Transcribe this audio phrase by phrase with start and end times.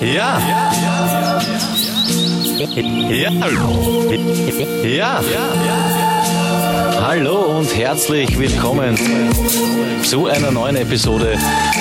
[0.00, 0.40] Ja.
[4.84, 5.20] Ja.
[5.20, 5.50] Ja.
[7.00, 8.96] Hallo und herzlich willkommen
[10.04, 11.36] zu einer neuen Episode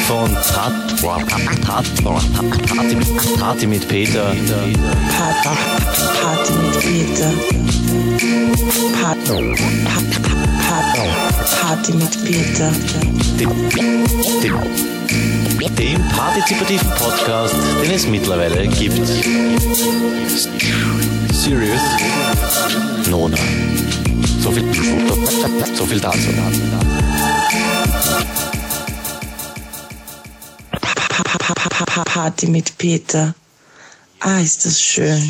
[0.08, 0.74] von Tat,
[1.62, 2.96] Tat, Party,
[3.40, 4.34] Party mit Peter.
[5.16, 5.50] Party,
[6.20, 7.32] Party mit Peter.
[10.76, 11.10] Party,
[11.62, 12.70] Party, mit Peter.
[13.40, 13.50] Dem,
[14.42, 19.08] dem, dem partizipativen Podcast, den es mittlerweile gibt.
[21.32, 21.82] Serious?
[23.10, 23.38] Nona.
[24.42, 24.66] So viel,
[25.78, 26.30] so viel dazu.
[32.04, 33.34] Party mit Peter.
[34.28, 35.22] Ah, ist das schön.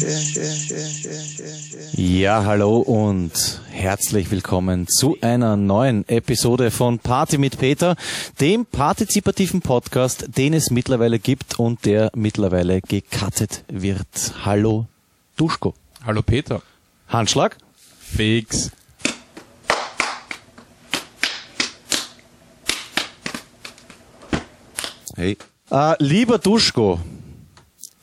[1.98, 7.98] Ja, hallo und herzlich willkommen zu einer neuen Episode von Party mit Peter,
[8.40, 14.08] dem partizipativen Podcast, den es mittlerweile gibt und der mittlerweile gecuttet wird.
[14.46, 14.86] Hallo
[15.36, 15.74] Duschko.
[16.06, 16.62] Hallo Peter.
[17.10, 17.58] Handschlag.
[18.00, 18.72] Fix.
[25.18, 25.38] Hey.
[25.70, 27.02] Äh, lieber Duschko,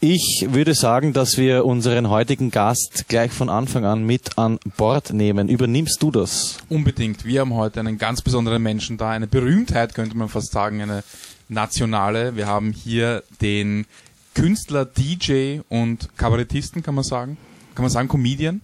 [0.05, 5.13] ich würde sagen, dass wir unseren heutigen Gast gleich von Anfang an mit an Bord
[5.13, 5.49] nehmen.
[5.49, 6.59] Übernimmst du das?
[6.69, 7.25] Unbedingt.
[7.25, 11.05] Wir haben heute einen ganz besonderen Menschen da, eine Berühmtheit könnte man fast sagen, eine
[11.49, 12.35] nationale.
[12.35, 13.87] Wir haben hier den
[14.35, 17.37] Künstler, DJ und Kabarettisten, kann man sagen.
[17.77, 18.61] Kann man sagen, Comedian.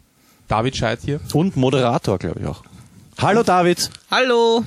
[0.49, 1.21] David Scheid hier.
[1.35, 2.65] Und Moderator, glaube ich auch.
[3.19, 3.91] Hallo David.
[4.11, 4.65] Hallo.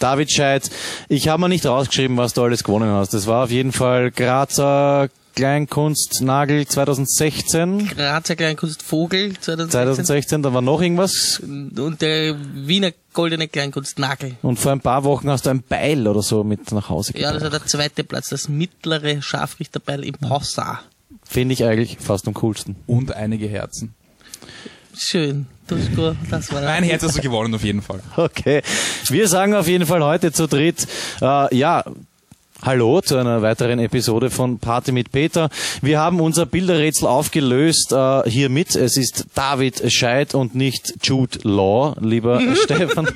[0.00, 0.70] David Scheid.
[1.08, 3.14] Ich habe mir nicht rausgeschrieben, was du alles gewonnen hast.
[3.14, 5.08] Das war auf jeden Fall Grazer
[5.38, 7.86] Kleinkunstnagel 2016.
[7.86, 9.70] Grazer Kleinkunstvogel 2016.
[9.70, 11.40] 2016, da war noch irgendwas.
[11.40, 14.34] Und der Wiener Goldene Kleinkunstnagel.
[14.42, 17.22] Und vor ein paar Wochen hast du ein Beil oder so mit nach Hause gebracht.
[17.22, 20.80] Ja, das war der zweite Platz, das mittlere Scharfrichterbeil im Possa.
[21.22, 22.74] Finde ich eigentlich fast am coolsten.
[22.88, 23.94] Und einige Herzen.
[24.96, 25.46] Schön.
[25.68, 28.00] Duschko, das war Ein Herz hast du gewonnen auf jeden Fall.
[28.16, 28.62] Okay.
[29.06, 30.88] Wir sagen auf jeden Fall heute zu dritt,
[31.20, 31.84] äh, ja,
[32.60, 35.48] Hallo zu einer weiteren Episode von Party mit Peter.
[35.80, 38.74] Wir haben unser Bilderrätsel aufgelöst äh, hiermit.
[38.74, 43.08] Es ist David Scheid und nicht Jude Law, lieber Stefan.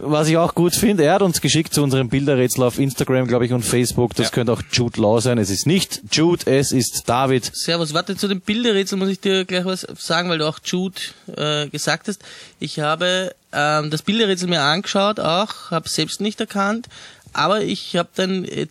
[0.00, 3.44] Was ich auch gut finde, er hat uns geschickt zu unserem Bilderrätsel auf Instagram, glaube
[3.44, 4.14] ich, und Facebook.
[4.14, 4.32] Das Ja.
[4.32, 5.36] könnte auch Jude Law sein.
[5.36, 7.50] Es ist nicht Jude, es ist David.
[7.54, 10.96] Servus, warte, zu dem Bilderrätsel muss ich dir gleich was sagen, weil du auch Jude
[11.36, 12.22] äh, gesagt hast.
[12.58, 16.88] Ich habe ähm, das Bilderrätsel mir angeschaut auch, habe selbst nicht erkannt,
[17.32, 18.66] aber ich habe dann äh,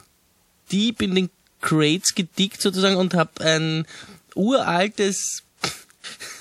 [0.72, 1.30] deep in den
[1.62, 3.86] Crates gedickt sozusagen und habe ein
[4.36, 5.44] uraltes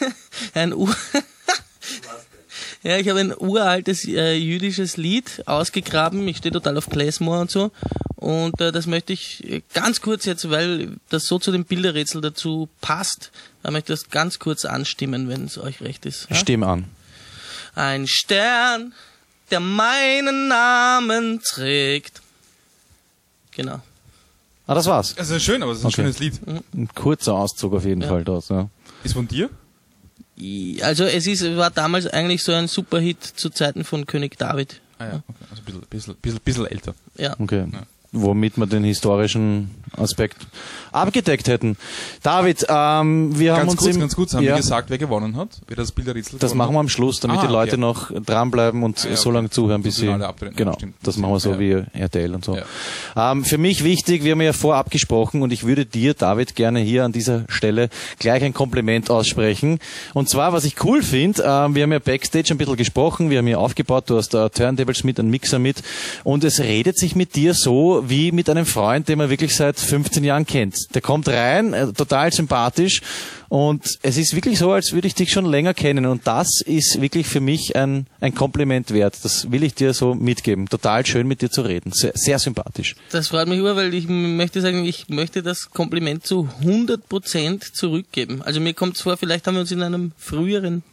[0.54, 0.94] ein Ur
[2.82, 6.26] Ja, ich habe ein uraltes äh, jüdisches Lied ausgegraben.
[6.28, 7.72] Ich stehe total auf Klezmer und so.
[8.16, 12.22] Und äh, das möchte ich äh, ganz kurz jetzt, weil das so zu dem Bilderrätsel
[12.22, 13.32] dazu passt,
[13.62, 16.26] da möchte ich das ganz kurz anstimmen, wenn es euch recht ist.
[16.31, 16.37] Ja?
[16.37, 16.87] Stimm an.
[17.75, 18.94] Ein Stern,
[19.50, 22.21] der meinen Namen trägt.
[23.53, 23.81] Genau.
[24.66, 25.16] Ah, das war's.
[25.19, 25.97] Also schön, aber es ist ein Okay.
[25.97, 26.41] schönes Lied.
[26.47, 28.49] Ein kurzer Auszug auf jeden Fall dort.
[28.49, 28.69] Ja.
[29.03, 29.50] Ist von dir?
[30.83, 34.81] Also es ist, war damals eigentlich so ein Superhit zu Zeiten von König David.
[34.99, 35.38] Ah ja, okay.
[35.50, 36.94] also ein bisschen, bisschen, bisschen, bisschen älter.
[37.17, 37.34] Ja.
[37.38, 37.67] Okay.
[38.12, 40.37] Womit wir den historischen Aspekt
[40.93, 41.76] abgedeckt hätten.
[42.22, 44.98] David, ähm, wir haben Ganz uns kurz, im, ganz kurz, haben ja, wir gesagt, wer
[44.98, 45.48] gewonnen hat?
[45.69, 47.81] Wer das Bilderrätsel Das machen wir am Schluss, damit Ah, die Leute okay.
[47.81, 49.37] noch dranbleiben und Ah, ja, so okay.
[49.37, 50.06] lange zuhören, bis sie.
[50.56, 50.94] Genau, Stimmt.
[51.03, 51.60] das machen wir so Ja.
[51.60, 52.59] wie RTL und so.
[53.16, 56.81] Ähm, für mich wichtig, wir haben ja vorab gesprochen und ich würde dir, David, gerne
[56.81, 59.78] hier an dieser Stelle gleich ein Kompliment aussprechen.
[60.15, 63.38] Und zwar, was ich cool finde, ähm, wir haben ja Backstage ein bisschen gesprochen, wir
[63.38, 65.82] haben hier aufgebaut, du hast äh, Turntables mit, einen Mixer mit
[66.25, 69.78] und es redet sich mit dir so wie mit einem Freund, den man wirklich seit
[69.78, 70.94] 15 Jahren kennt.
[70.94, 73.03] Der kommt rein, äh, total sympathisch
[73.50, 76.06] und es ist wirklich so, als würde ich dich schon länger kennen.
[76.06, 79.19] Und das ist wirklich für mich ein, ein Kompliment wert.
[79.25, 80.69] Das will ich dir so mitgeben.
[80.69, 81.91] Total schön mit dir zu reden.
[81.91, 82.94] Sehr, sehr sympathisch.
[83.11, 88.41] Das freut mich über, weil ich möchte sagen, ich möchte das Kompliment zu 100% zurückgeben.
[88.43, 90.85] Also mir kommt es vor, vielleicht haben wir uns in einem früheren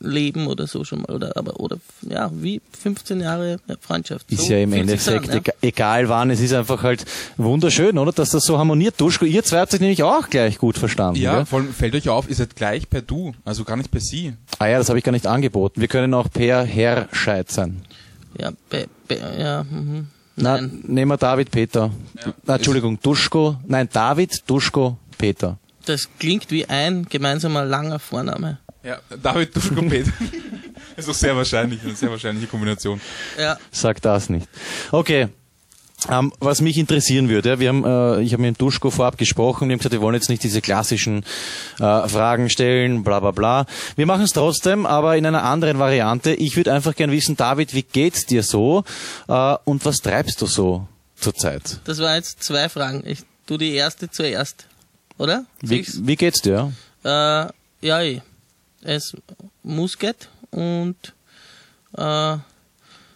[0.00, 1.78] Leben oder so schon mal, oder, aber, oder,
[2.08, 4.30] ja, wie 15 Jahre Freundschaft.
[4.30, 6.30] Ist So ja im Endeffekt an, ega- egal wann.
[6.30, 7.04] Es ist einfach halt
[7.36, 8.12] wunderschön, oder?
[8.12, 9.00] Dass das so harmoniert.
[9.00, 11.20] Duschko, ihr zwei habt euch nämlich auch gleich gut verstanden.
[11.20, 11.46] Ja, Gell?
[11.46, 14.34] vor allem fällt euch auf, ihr seid gleich per Du, also gar nicht per Sie.
[14.58, 15.80] Ah ja, das habe ich gar nicht angeboten.
[15.80, 17.82] Wir können auch per Herr Scheid sein.
[18.38, 20.06] Ja, be, be, ja, mhm.
[20.36, 20.84] Na, Nein.
[20.86, 21.90] nehmen wir David Peter.
[22.44, 23.56] Na, Entschuldigung, Duschko.
[23.66, 25.58] Nein, David, Duschko, Peter.
[25.86, 28.58] Das klingt wie ein gemeinsamer langer Vorname.
[28.82, 30.12] Ja, David Duschko Peter.
[30.96, 33.00] ist doch sehr wahrscheinlich, eine sehr wahrscheinliche Kombination.
[33.38, 33.58] Ja.
[33.70, 34.48] Sag das nicht.
[34.92, 35.28] Okay.
[36.08, 39.68] Ähm, was mich interessieren würde, wir haben, äh, ich habe mit dem Duschko vorab gesprochen,
[39.68, 41.24] wir haben gesagt, wir wollen jetzt nicht diese klassischen
[41.80, 43.66] äh, Fragen stellen, bla bla bla.
[43.96, 46.34] Wir machen es trotzdem, aber in einer anderen Variante.
[46.34, 48.84] Ich würde einfach gern wissen, David, wie geht's dir so
[49.26, 50.86] äh, und was treibst du so
[51.16, 51.80] zurzeit?
[51.82, 53.02] Das waren jetzt zwei Fragen.
[53.04, 54.66] Ich tu die erste zuerst.
[55.16, 55.46] Oder?
[55.62, 56.72] Wie, wie geht's dir?
[57.02, 57.08] Äh,
[57.80, 58.22] ja, eh.
[58.88, 59.16] Es
[59.62, 60.96] muss geht und
[61.96, 62.36] äh,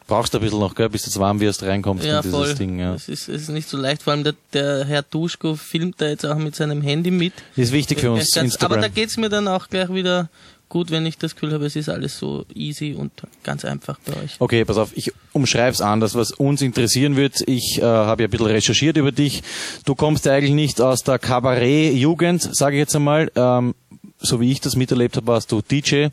[0.07, 2.37] Brauchst du ein bisschen noch, gell, bis du jetzt warm wirst, reinkommst ja, in dieses
[2.37, 2.55] voll.
[2.55, 2.79] Ding.
[2.79, 2.95] Ja.
[2.95, 6.09] Es, ist, es ist nicht so leicht, vor allem der, der Herr Duschko filmt da
[6.09, 7.33] jetzt auch mit seinem Handy mit.
[7.57, 8.73] Ist wichtig für uns, Ganz- Instagram.
[8.73, 10.29] aber da geht's mir dann auch gleich wieder
[10.69, 14.23] gut, wenn ich das Gefühl habe, es ist alles so easy und ganz einfach bei
[14.23, 14.37] euch.
[14.39, 17.43] Okay, pass auf, ich umschreib's anders, was uns interessieren wird.
[17.47, 19.43] Ich äh, habe ja ein bisschen recherchiert über dich.
[19.85, 23.31] Du kommst ja eigentlich nicht aus der Kabarett-Jugend, sage ich jetzt einmal.
[23.37, 23.75] Ähm,
[24.23, 26.07] so wie ich das miterlebt habe, warst du DJ.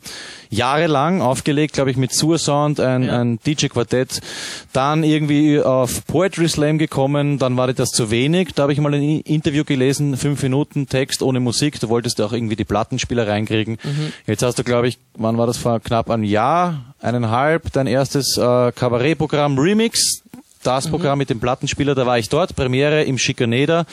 [0.50, 3.20] Jahrelang aufgelegt, glaube ich, mit Sursound, ein, Ja.
[3.20, 4.20] ein DJ-Quartett.
[4.72, 8.50] Dann irgendwie auf Poetry Slam gekommen, dann war dir das zu wenig.
[8.54, 11.78] Da habe ich mal ein Interview gelesen, fünf Minuten Text ohne Musik.
[11.80, 13.78] Du wolltest auch irgendwie die Plattenspieler reinkriegen.
[14.26, 18.36] Jetzt hast du, glaube ich, wann war das vor knapp einem Jahr, eineinhalb, dein erstes
[18.36, 20.22] äh, Kabarettprogramm Remix.
[20.62, 23.86] Das Programm mit dem Plattenspieler, da war ich dort, Premiere im Schikaneder.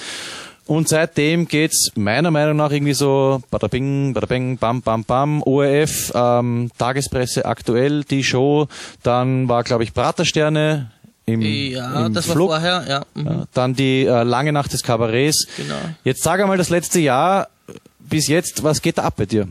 [0.68, 5.42] Und seitdem geht's meiner Meinung nach irgendwie so bada bing, bada bing, bam, bam, bam,
[5.44, 8.68] ORF, ähm, Tagespresse aktuell, die Show.
[9.02, 10.92] Dann war, glaube ich, Pratersterne
[11.26, 12.50] im, Ja, im das war Flug.
[12.50, 13.06] vorher, ja.
[13.14, 13.46] Mhm.
[13.54, 15.48] Dann die äh, lange Nacht des Kabarets.
[15.56, 15.76] Genau.
[16.04, 17.48] Jetzt sag einmal das letzte Jahr
[18.00, 19.48] bis jetzt, was geht da ab bei dir?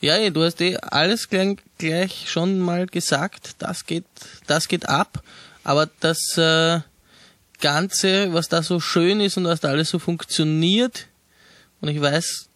[0.00, 4.04] Ja, ja, du hast eh alles gleich, gleich schon mal gesagt, das geht,
[4.46, 5.22] das geht ab,
[5.64, 6.80] aber das äh,
[7.60, 11.06] Ganze, was da so schön ist und was da alles so funktioniert,
[11.80, 12.48] und ich weiß,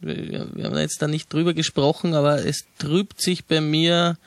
[0.00, 4.18] wir, haben jetzt da nicht drüber gesprochen, aber es trübt sich bei mir,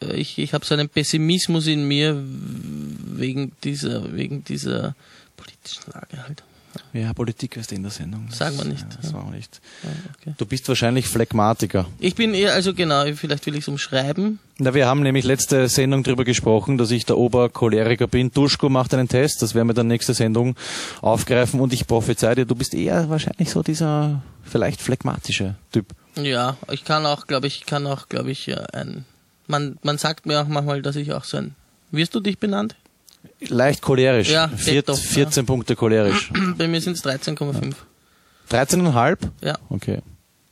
[0.00, 4.94] äh, ich, ich habe so einen Pessimismus in mir wegen dieser, wegen dieser
[5.36, 6.42] politischen Lage halt.
[6.92, 8.28] Ja, Politik ist in der Sendung.
[8.30, 9.16] Sagen wir nicht, Ja, das ja.
[9.16, 9.60] war auch nicht.
[9.82, 10.34] Ja, okay.
[10.36, 11.86] Du bist wahrscheinlich Phlegmatiker.
[11.98, 14.38] Ich bin eher, also genau, vielleicht will ich es umschreiben.
[14.58, 18.30] Na, wir haben nämlich letzte Sendung darüber gesprochen, dass ich der Obercholeriker bin.
[18.30, 20.56] Duschko macht einen Test, das werden wir dann nächste Sendung
[21.00, 25.86] aufgreifen und ich prophezei dir, du bist eher wahrscheinlich so dieser vielleicht phlegmatische Typ.
[26.16, 29.04] Ja, ich kann auch, glaube ich, kann auch, glaube ich, ja, ein.
[29.46, 31.54] Man, man sagt mir auch manchmal, dass ich auch so ein.
[31.90, 32.74] Wirst du dich benannt?
[33.48, 34.30] Leicht cholerisch.
[34.30, 36.30] Ja, Vier, doch, 14 Punkte cholerisch.
[36.58, 37.74] Bei mir sind es 13,5.
[38.50, 39.18] 13,5?
[39.42, 40.00] Ja, Okay.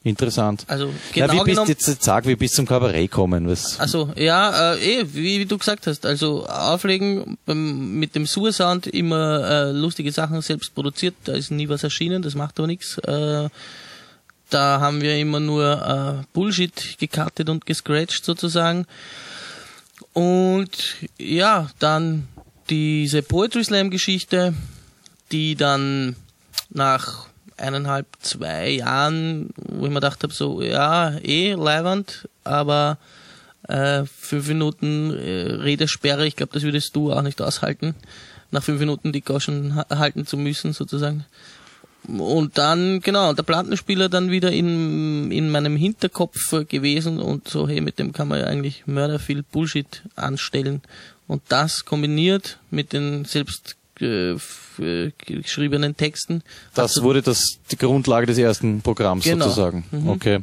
[0.07, 0.65] Interessant.
[0.69, 3.49] also Na, genau wie bist jetzt, jetzt sag, wie bist zum Kabarett gekommen?
[3.49, 3.81] Was?
[3.81, 8.87] Also ja, äh, eh, wie, wie du gesagt hast, also auflegen beim, mit dem Sursound
[8.87, 12.99] immer äh, lustige Sachen selbst produziert, da ist nie was erschienen, das macht aber nichts.
[12.99, 13.49] Äh,
[14.49, 18.87] da haben wir immer nur äh, Bullshit gekartet und gescratcht sozusagen.
[20.13, 22.29] Und ja, dann
[22.71, 24.55] diese Poetry Slam Geschichte,
[25.33, 26.17] die dann
[26.71, 27.27] nach
[27.57, 32.99] eineinhalb, zwei Jahren, wo ich mir gedacht habe, so, ja, eh, leiwand, aber
[33.69, 37.95] äh, fünf Minuten äh, Redesperre, ich glaube, das würdest du auch nicht aushalten,
[38.51, 41.25] nach fünf Minuten die Goschen ha- halten zu müssen, sozusagen.
[42.07, 47.81] Und dann, genau, der Plattenspieler dann wieder in, in meinem Hinterkopf gewesen und so, hey,
[47.81, 50.83] mit dem kann man ja eigentlich mörder viel Bullshit anstellen.
[51.27, 54.33] Und das kombiniert mit den selbst äh,
[54.79, 56.43] äh, geschriebenen Texten.
[56.75, 59.47] Das Also- wurde das die Grundlage des ersten Programms Genau.
[59.47, 59.85] sozusagen.
[59.91, 60.09] Mhm.
[60.11, 60.41] Okay.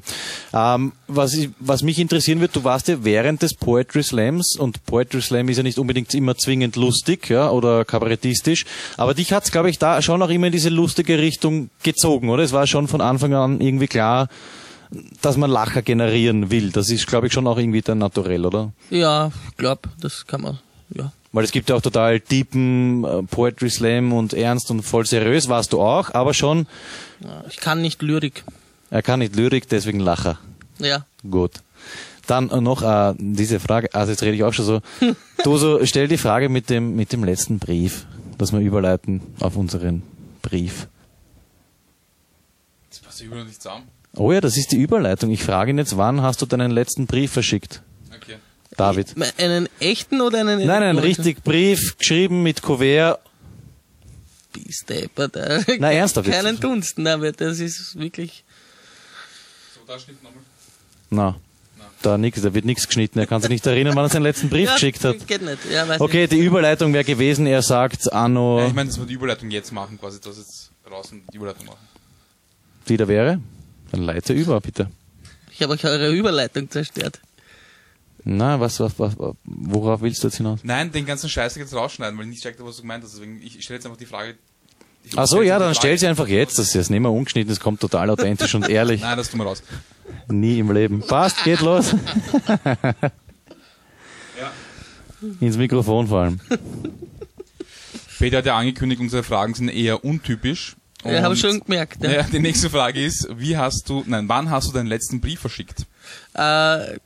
[0.53, 4.83] Ähm, was, ich, was mich interessieren wird, du warst ja während des Poetry Slams und
[4.87, 8.65] Poetry Slam ist ja nicht unbedingt immer zwingend lustig ja, oder kabarettistisch,
[8.97, 12.41] aber dich hat's, glaube ich, da schon auch immer in diese lustige Richtung gezogen, oder?
[12.41, 14.29] Es war schon von Anfang an irgendwie klar,
[15.21, 16.71] dass man Lacher generieren will.
[16.71, 18.71] Das ist, glaube ich, schon auch irgendwie dann naturell, oder?
[18.89, 20.59] Ja, ich glaube, das kann man,
[20.95, 21.11] ja.
[21.31, 25.49] Weil es gibt ja auch total deepen äh, Poetry Slam und ernst und voll seriös,
[25.49, 26.67] warst du auch, aber schon,
[27.49, 28.43] Ich kann nicht Lyrik.
[28.91, 30.37] er kann nicht Lyrik, deswegen Lacher.
[30.79, 31.05] Ja.
[31.29, 31.53] Gut.
[32.27, 34.81] Dann noch äh, diese Frage, also jetzt rede ich auch schon so.
[35.43, 38.05] Du so, stell die Frage mit dem, mit dem letzten Brief,
[38.37, 40.03] dass wir überleiten auf unseren
[40.41, 40.87] Brief.
[42.89, 43.85] Das passt überhaupt nicht zusammen.
[44.15, 45.31] Oh ja, das ist die Überleitung.
[45.31, 47.81] Ich frage ihn jetzt, wann hast du deinen letzten Brief verschickt.
[48.77, 49.13] David?
[49.37, 51.23] Einen echten oder einen Nein, nein, elektronischen?
[51.23, 53.19] richtig Brief, geschrieben mit Kuvert.
[54.51, 55.35] Bisteppert.
[55.35, 56.29] äh, Na, ernsthaft?
[56.29, 58.43] Keinen Dunst, aber das ist wirklich.
[59.73, 60.43] So, da steht nochmal.
[61.09, 61.35] Na,
[62.01, 63.17] da nix, da wird nichts geschnitten.
[63.19, 65.25] Er kann sich nicht erinnern, wann er seinen letzten Brief ja, geschickt hat.
[65.27, 65.57] Geht nicht.
[65.71, 66.33] Ja, weiß Okay, nicht.
[66.33, 69.71] die Überleitung wäre gewesen, er sagt Anno, Ja, ich meine, dass wir die Überleitung jetzt
[69.71, 71.79] machen, quasi, dass jetzt draußen die Überleitung machen.
[72.89, 73.39] die da wäre.
[73.91, 74.89] Dann leite über, bitte.
[75.51, 77.19] Ich habe euch eure Überleitung zerstört.
[78.25, 80.59] Na, was, was, was, worauf willst du jetzt hinaus?
[80.63, 83.13] Nein, den ganzen Scheiß jetzt rausschneiden, weil ich nicht checkte, was du gemeint hast.
[83.15, 84.35] Deswegen, ich stelle jetzt einfach die Frage.
[85.17, 86.57] Ach so, ja, dann stell sie einfach jetzt.
[86.57, 89.01] Das ist jetzt nicht mehr ungeschnitten, das kommt total authentisch und ehrlich.
[89.05, 89.61] Nein, das tun wir raus.
[90.29, 91.01] Nie im Leben.
[91.01, 91.93] Passt, geht los.
[95.39, 96.39] Ins Mikrofon vor allem.
[98.19, 100.75] Peter hat ja angekündigt, unsere Fragen sind eher untypisch.
[101.03, 102.01] Ja, habe Und- schon gemerkt.
[102.03, 102.11] Ja.
[102.11, 105.39] Ja, die nächste Frage ist, wie hast du, nein, wann hast du deinen letzten Brief
[105.41, 105.85] verschickt?
[106.33, 106.97] Äh,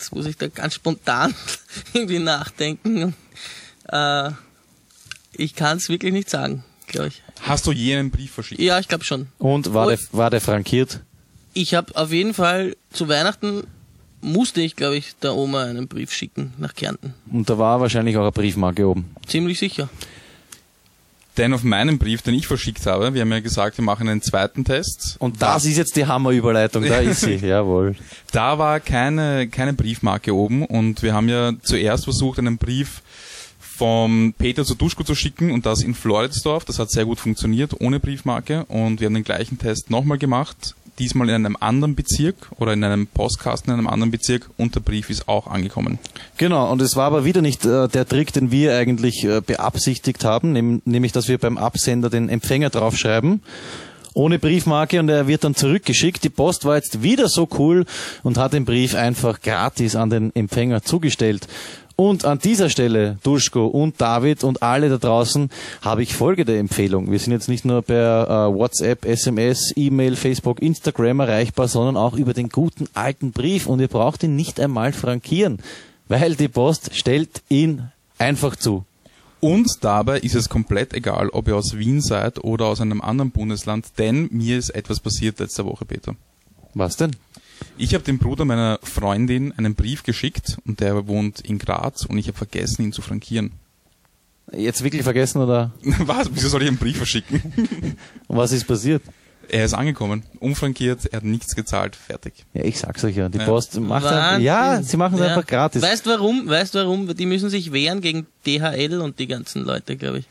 [0.00, 1.34] jetzt muss ich da ganz spontan
[1.92, 3.14] irgendwie nachdenken.
[3.92, 4.30] Äh,
[5.34, 7.22] ich kann es wirklich nicht sagen, glaube ich.
[7.42, 8.60] Hast du jenen Brief verschickt?
[8.60, 9.28] Ja, ich glaube schon.
[9.38, 11.00] Und war der, war der frankiert?
[11.52, 13.64] Ich habe auf jeden Fall zu Weihnachten
[14.22, 17.14] musste ich, glaube ich, der Oma einen Brief schicken nach Kärnten.
[17.30, 19.14] Und da war wahrscheinlich auch eine Briefmarke oben.
[19.26, 19.88] Ziemlich sicher.
[21.40, 24.20] Denn auf meinen Brief, den ich verschickt habe, wir haben ja gesagt, wir machen einen
[24.20, 25.16] zweiten Test.
[25.20, 27.96] Und das ist jetzt die Hammerüberleitung, da ist sie, jawohl.
[28.30, 33.00] Da war keine, keine Briefmarke oben und wir haben ja zuerst versucht, einen Brief
[33.58, 36.66] vom Peter zu Duschko zu schicken und das in Floridsdorf.
[36.66, 38.66] Das hat sehr gut funktioniert, ohne Briefmarke.
[38.66, 42.84] Und wir haben den gleichen Test nochmal gemacht, diesmal in einem anderen Bezirk oder in
[42.84, 45.98] einem Postkasten in einem anderen Bezirk und der Brief ist auch angekommen.
[46.36, 50.24] Genau, und es war aber wieder nicht äh, der Trick, den wir eigentlich äh, beabsichtigt
[50.24, 53.40] haben, nehm, nämlich, dass wir beim Absender den Empfänger draufschreiben,
[54.12, 56.22] ohne Briefmarke und er wird dann zurückgeschickt.
[56.24, 57.86] Die Post war jetzt wieder so cool
[58.22, 61.46] und hat den Brief einfach gratis an den Empfänger zugestellt.
[62.00, 65.50] Und an dieser Stelle, Duschko und David und alle da draußen,
[65.82, 67.10] habe ich folgende Empfehlung.
[67.10, 72.14] Wir sind jetzt nicht nur per äh, WhatsApp, SMS, E-Mail, Facebook, Instagram erreichbar, sondern auch
[72.14, 73.66] über den guten alten Brief.
[73.66, 75.58] Und ihr braucht ihn nicht einmal frankieren,
[76.08, 78.86] weil die Post stellt ihn einfach zu.
[79.40, 83.30] Und dabei ist es komplett egal, ob ihr aus Wien seid oder aus einem anderen
[83.30, 86.14] Bundesland, denn mir ist etwas passiert letzte Woche, Peter.
[86.72, 87.14] Was denn?
[87.76, 92.18] Ich habe dem Bruder meiner Freundin einen Brief geschickt und der wohnt in Graz und
[92.18, 93.52] ich habe vergessen, ihn zu frankieren.
[94.52, 96.28] Jetzt wirklich vergessen oder Was?
[96.34, 97.96] Wieso soll ich einen Brief verschicken?
[98.28, 99.02] was ist passiert?
[99.48, 102.34] Er ist angekommen, unfrankiert, er hat nichts gezahlt, fertig.
[102.54, 103.28] Ja, ich sag's euch ja.
[103.28, 103.44] Die Ja.
[103.46, 104.44] Post macht einfach, Wahnsinn.
[104.44, 105.26] ja, sie machen es Ja.
[105.28, 105.82] einfach gratis.
[105.82, 106.48] Weißt warum?
[106.48, 107.12] Weißt warum?
[107.16, 110.26] Die müssen sich wehren gegen DHL und die ganzen Leute, glaube ich.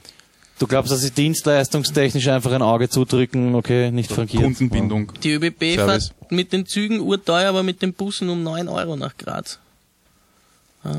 [0.60, 4.44] Du glaubst, dass sie dienstleistungstechnisch einfach ein Auge zudrücken, okay, nicht frankiert.
[4.44, 5.14] Kundenbindung.
[5.24, 6.10] Die ÖBB Service.
[6.10, 9.58] fährt mit den Zügen urteuer, aber mit den Bussen um 9 Euro nach Graz.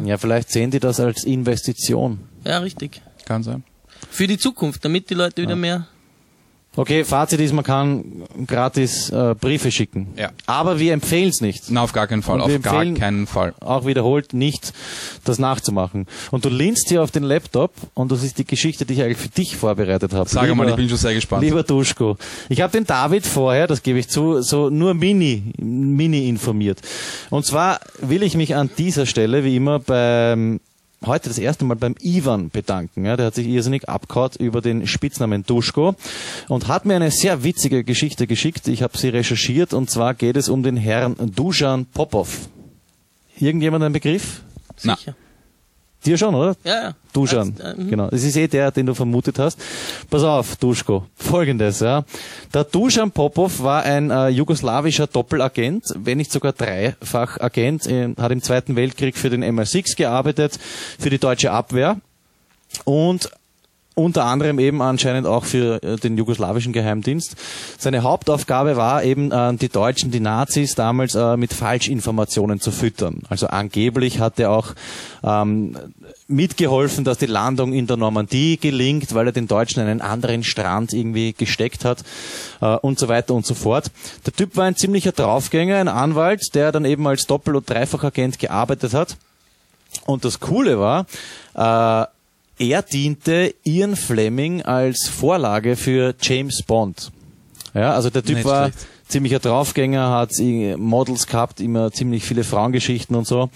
[0.04, 2.20] Ja, vielleicht sehen die das als Investition.
[2.44, 3.02] Ja, richtig.
[3.26, 3.64] Kann sein.
[4.10, 5.86] Für die Zukunft, damit die Leute wieder mehr.
[6.76, 10.14] Okay, Fazit ist, man kann gratis äh, Briefe schicken.
[10.16, 10.30] Ja.
[10.46, 11.64] Aber wir empfehlen es nicht.
[11.68, 13.54] Na, auf gar keinen Fall, auf gar keinen Fall.
[13.60, 14.72] Auch wiederholt nicht,
[15.24, 16.06] das nachzumachen.
[16.30, 19.18] Und du lehnst hier auf den Laptop und das ist die Geschichte, die ich eigentlich
[19.18, 20.28] für dich vorbereitet habe.
[20.28, 21.42] Sag mal, ich bin schon sehr gespannt.
[21.42, 22.16] Lieber Duschko,
[22.48, 26.80] ich habe den David vorher, das gebe ich zu, so nur mini, mini informiert.
[27.30, 30.60] Und zwar will ich mich an dieser Stelle, wie immer, beim
[31.04, 33.04] heute das erste Mal beim Ivan bedanken.
[33.04, 35.94] Ja, der hat sich irrsinnig abgehaut über den Spitznamen Duschko
[36.48, 38.68] und hat mir eine sehr witzige Geschichte geschickt.
[38.68, 42.48] Ich habe sie recherchiert und zwar geht es um den Herrn Dusan Popov.
[43.38, 44.42] Irgendjemand ein Begriff?
[44.82, 44.98] Na.
[46.04, 46.56] Dir schon, oder?
[46.64, 46.94] Ja, ja.
[47.12, 47.90] Duschan, Als- äh, mhm.
[47.90, 48.08] genau.
[48.08, 49.58] Das ist eh der, den du vermutet hast.
[50.08, 51.06] Pass auf, Duschko.
[51.16, 52.04] Folgendes, ja.
[52.54, 58.42] Der Duschan Popov war ein äh, jugoslawischer Doppelagent, wenn nicht sogar Dreifachagent, äh, hat im
[58.42, 60.58] Zweiten Weltkrieg für den MI6 gearbeitet,
[60.98, 61.96] für die deutsche Abwehr
[62.84, 63.28] und
[64.00, 67.36] unter anderem eben anscheinend auch für äh, den jugoslawischen Geheimdienst.
[67.78, 73.22] Seine Hauptaufgabe war eben, äh, die Deutschen, die Nazis damals äh, mit Falschinformationen zu füttern.
[73.28, 74.74] Also angeblich hat er auch
[75.22, 75.76] ähm,
[76.28, 80.94] mitgeholfen, dass die Landung in der Normandie gelingt, weil er den Deutschen einen anderen Strand
[80.94, 82.04] irgendwie gesteckt hat
[82.82, 83.90] und so weiter und so fort.
[84.26, 88.38] Der Typ war ein ziemlicher Draufgänger, ein Anwalt, der dann eben als Doppel- und Dreifachagent
[88.38, 89.16] gearbeitet hat.
[90.06, 91.06] Und das Coole war,
[91.54, 92.06] äh,
[92.60, 97.10] er diente Ian Fleming als Vorlage für James Bond.
[97.74, 98.86] Ja, also der Typ Nicht war schlecht.
[99.08, 100.32] ziemlicher Draufgänger, hat
[100.76, 103.48] Models gehabt, immer ziemlich viele Frauengeschichten und so.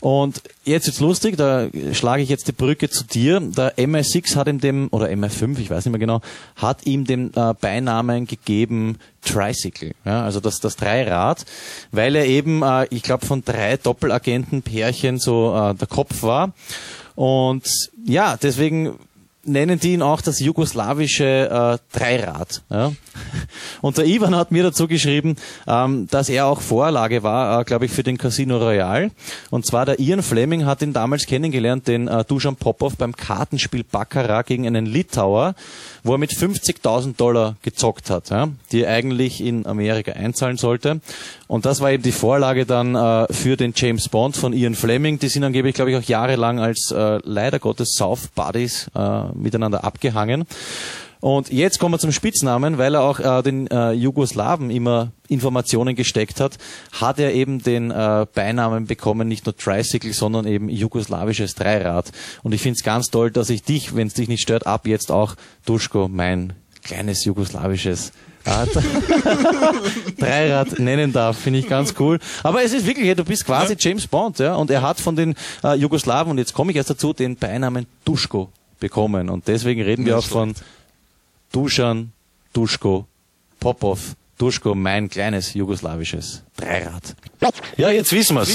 [0.00, 3.40] Und jetzt ist lustig, da schlage ich jetzt die Brücke zu dir.
[3.40, 6.20] Der MI6 hat ihm dem, oder MI5, ich weiß nicht mehr genau,
[6.56, 11.46] hat ihm den äh, Beinamen gegeben Tricycle, ja, also das, das Dreirad,
[11.92, 16.52] weil er eben, äh, ich glaube, von drei Doppelagenten Pärchen so äh, der Kopf war.
[17.14, 17.66] Und
[18.04, 18.98] ja, deswegen
[19.46, 22.62] nennen die ihn auch das jugoslawische äh, Dreirad.
[22.70, 22.92] Ja?
[23.80, 25.36] Und der Ivan hat mir dazu geschrieben,
[25.66, 29.10] ähm, dass er auch Vorlage war, äh, glaube ich, für den Casino Royal.
[29.50, 33.84] Und zwar der Ian Fleming hat ihn damals kennengelernt, den äh, Dusan Popov beim Kartenspiel
[33.84, 35.54] Baccarat gegen einen Litauer,
[36.02, 38.48] wo er mit 50.000 Dollar gezockt hat, ja?
[38.72, 41.00] die er eigentlich in Amerika einzahlen sollte.
[41.46, 45.18] Und das war eben die Vorlage dann äh, für den James Bond von Ian Fleming.
[45.18, 49.84] Die sind angeblich, glaube ich, auch jahrelang als äh, leider Gottes South Buddies äh, miteinander
[49.84, 50.46] abgehangen.
[51.24, 55.94] Und jetzt kommen wir zum Spitznamen, weil er auch äh, den äh, Jugoslawen immer Informationen
[55.94, 56.58] gesteckt hat,
[56.92, 62.12] hat er eben den äh, Beinamen bekommen, nicht nur Tricycle, sondern eben jugoslawisches Dreirad.
[62.42, 64.86] Und ich finde es ganz toll, dass ich dich, wenn es dich nicht stört, ab
[64.86, 68.12] jetzt auch Duschko, mein kleines jugoslawisches
[68.44, 68.68] Rad,
[70.18, 72.18] Dreirad nennen darf, finde ich ganz cool.
[72.42, 75.34] Aber es ist wirklich, du bist quasi James Bond, ja, und er hat von den
[75.62, 78.50] äh, Jugoslawen, und jetzt komme ich erst dazu, den Beinamen Duschko
[78.84, 79.30] bekommen.
[79.30, 80.54] Und deswegen reden wir auch von
[81.52, 82.12] Duschan,
[82.52, 83.06] Duschko,
[83.58, 87.16] Popov, Duschko, mein kleines jugoslawisches Dreirad.
[87.78, 88.50] Ja, jetzt wissen wir's.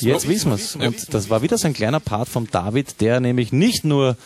[0.00, 0.74] Jetzt wissen wir's.
[0.74, 4.16] Und das war wieder so ein kleiner Part vom David, der nämlich nicht nur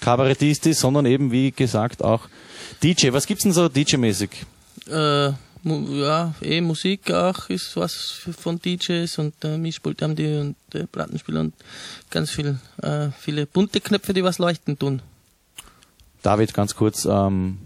[0.00, 2.22] Kabarettist ist, sondern eben, wie gesagt, auch
[2.82, 3.12] DJ.
[3.12, 4.30] Was gibt's denn so DJ-mäßig?
[4.88, 5.32] Äh,
[5.66, 10.86] ja, eh Musik auch ist was von DJs und äh, Mischpult haben die und äh,
[10.86, 11.54] Plattenspieler und
[12.10, 15.02] ganz viel, äh, viele bunte Knöpfe, die was leuchten tun.
[16.22, 17.58] David, ganz kurz, ähm,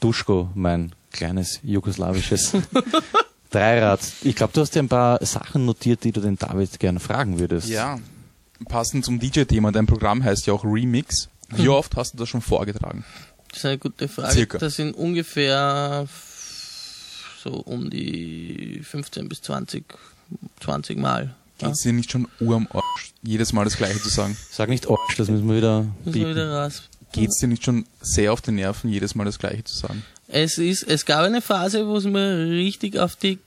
[0.00, 2.52] Duschko, mein kleines jugoslawisches
[3.50, 4.00] Dreirad.
[4.22, 7.38] Ich glaube, du hast dir ein paar Sachen notiert, die du den David gerne fragen
[7.38, 7.68] würdest.
[7.68, 7.98] Ja,
[8.68, 11.28] passend zum DJ-Thema, dein Programm heißt ja auch Remix.
[11.50, 13.04] Wie oft hast du das schon vorgetragen?
[13.48, 14.32] Das ist eine gute Frage.
[14.32, 14.58] Circa.
[14.58, 16.06] Das sind ungefähr
[17.42, 19.84] so um die 15 bis 20,
[20.60, 21.34] 20 Mal.
[21.60, 24.36] Ja, Geht's dir nicht schon Uhr am Arsch, jedes Mal das Gleiche zu sagen?
[24.50, 26.30] Sag nicht Arsch, das müssen wir wieder müssen wir piepen.
[26.30, 26.82] wieder raus.
[27.12, 30.04] Geht's dir nicht schon sehr auf die Nerven, jedes Mal das Gleiche zu sagen?
[30.28, 33.38] Es ist, es gab eine Phase, wo es mir richtig auf die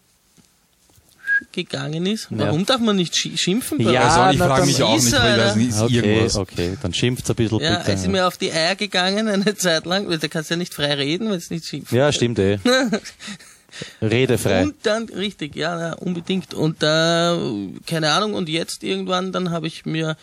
[1.53, 2.27] gegangen ist.
[2.29, 2.65] Warum Ja.
[2.65, 3.77] darf man nicht schi- schimpfen?
[3.83, 5.65] bei Ja, also ich na, frage mich auch ist nicht, weil das oder?
[5.65, 6.36] ist Okay, irgendwas.
[6.36, 7.91] okay, dann schimpft's ein bisschen Ja, bitte.
[7.93, 10.57] es ist mir auf die Eier gegangen eine Zeit lang, weil da kannst du ja
[10.57, 11.91] nicht frei reden, wenn es nicht schimpft.
[11.93, 12.60] ja, stimmt eh.
[14.01, 14.63] Redefrei.
[14.63, 16.53] Und dann, richtig, ja, unbedingt.
[16.53, 17.37] Und äh,
[17.85, 20.17] keine Ahnung, und jetzt irgendwann, dann habe ich mir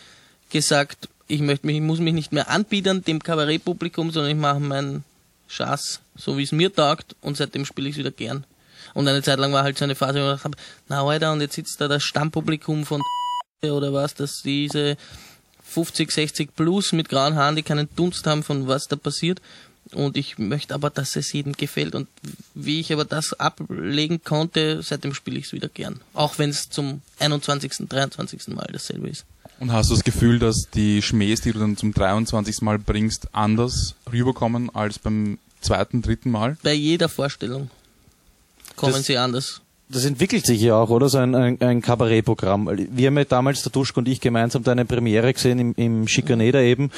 [0.49, 4.59] gesagt, ich möchte mich, ich muss mich nicht mehr anbiedern dem Kabarettpublikum, sondern ich mache
[4.59, 5.03] meinen
[5.47, 8.45] Schatz, so wie es mir taugt, und seitdem spiele ich wieder gern.
[8.93, 11.31] Und eine Zeit lang war halt so eine Phase, wo ich gedacht habe, na Alter,
[11.31, 13.01] und jetzt sitzt da das Stammpublikum von
[13.63, 14.97] oder was, dass diese
[15.63, 19.41] 50, 60 plus mit grauen Haaren, die keinen Dunst haben von was da passiert.
[19.93, 21.95] Und ich möchte aber, dass es jedem gefällt.
[21.95, 22.07] Und
[22.53, 25.99] wie ich aber das ablegen konnte, seitdem spiele ich es wieder gern.
[26.13, 28.49] Auch wenn es zum 21., 23.
[28.49, 29.25] Mal dasselbe ist.
[29.59, 32.61] Und hast du das Gefühl, dass die Schmähs, die du dann zum 23.
[32.61, 36.57] Mal bringst, anders rüberkommen als beim zweiten, dritten Mal?
[36.63, 37.69] Bei jeder Vorstellung
[38.75, 39.61] kommen Das- sie anders.
[39.91, 41.09] Das entwickelt sich ja auch, oder?
[41.09, 42.69] So ein, ein, ein Kabarettprogramm.
[42.91, 46.61] Wir haben ja damals, der Duschko und ich, gemeinsam deine Premiere gesehen im, im Schikaneder
[46.61, 46.91] eben.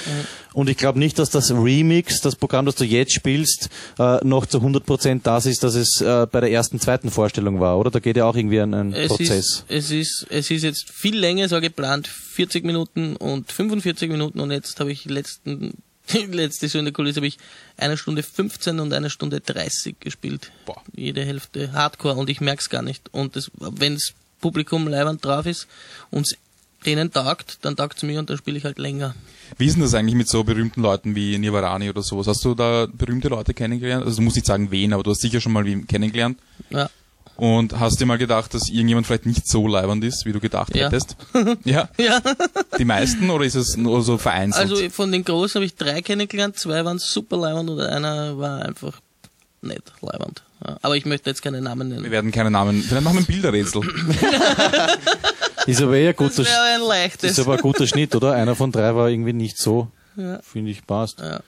[0.54, 4.46] Und ich glaube nicht, dass das Remix, das Programm, das du jetzt spielst, äh, noch
[4.46, 7.92] zu 100% das ist, dass es äh, bei der ersten, zweiten Vorstellung war, oder?
[7.92, 9.30] Da geht ja auch irgendwie ein, ein Es Prozess.
[9.30, 14.42] ist, es ist, es ist jetzt viel länger, so geplant, 40 Minuten und 45 Minuten
[14.42, 15.76] und jetzt habe ich letzten,
[16.14, 17.38] die letzte so in der Kulisse habe ich
[17.78, 20.52] eine Stunde 15 und eine Stunde 30 gespielt.
[20.66, 20.82] Boah.
[20.96, 23.14] Jede Hälfte Hardcore und ich merk's gar nicht.
[23.14, 25.68] Und das, wenn's Publikum leibend drauf ist
[26.10, 26.28] und
[26.86, 29.14] denen taugt, dann taugt's mir und dann spiele ich halt länger.
[29.58, 32.28] Wie ist denn das eigentlich mit so berühmten Leuten wie Nirvarani oder sowas?
[32.28, 34.04] Hast du da berühmte Leute kennengelernt?
[34.04, 36.40] Also du musst nicht sagen wen, aber du hast sicher schon mal wen kennengelernt.
[36.70, 36.90] Ja.
[37.38, 40.76] Und hast dir mal gedacht, dass irgendjemand vielleicht nicht so leibernd ist, wie du gedacht
[40.76, 40.86] Ja.
[40.88, 41.16] hättest?
[41.64, 41.90] Ja.
[41.98, 42.22] Ja.
[42.78, 44.70] Die meisten oder ist es nur so vereinzelt?
[44.72, 48.64] Also von den Großen habe ich drei kennengelernt, zwei waren super leibend und einer war
[48.64, 49.00] einfach
[49.62, 50.44] nicht leibend.
[50.68, 50.78] Ja.
[50.84, 52.12] Aber ich möchte jetzt keine Namen wir nennen.
[52.12, 52.84] werden keine Namen.
[52.84, 53.82] Vielleicht machen wir ein Bilderrätsel.
[55.68, 57.40] Ist aber eh ein Das guter, wäre ein ist leichtes.
[57.40, 58.34] aber ein guter Schnitt, oder?
[58.34, 59.88] Einer von drei war irgendwie nicht so.
[60.16, 60.40] Ja.
[60.42, 61.20] Finde ich passt.
[61.20, 61.40] Ja.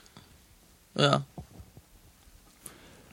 [0.96, 1.22] Ja.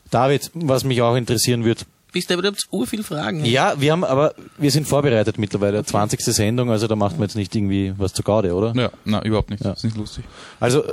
[0.09, 1.85] David, was mich auch interessieren wird.
[2.11, 3.45] Bist du aber, du habt ur viel Fragen.
[3.45, 5.83] Ja, wir haben aber, wir sind vorbereitet mittlerweile.
[5.83, 6.19] 20.
[6.21, 8.73] Sendung, also da macht man jetzt nicht irgendwie was zu Gaude, oder?
[8.75, 9.63] Ja, na überhaupt nicht.
[9.63, 9.71] Ja.
[9.71, 10.25] Ist nicht lustig.
[10.59, 10.83] Also,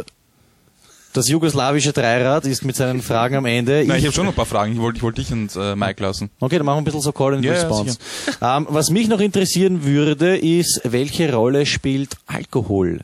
[1.14, 3.83] das jugoslawische Dreirad ist mit seinen Fragen am Ende.
[3.87, 4.72] Nein, ich habe schon noch ein paar Fragen.
[4.74, 6.31] Ich wollte ich wollte dich und äh, Mike lassen.
[6.38, 7.98] Okay, dann machen wir ein bisschen so Call and Ja, ja, Response.
[8.40, 13.00] ähm, was mich noch interessieren würde, ist, welche Rolle spielt Alkohol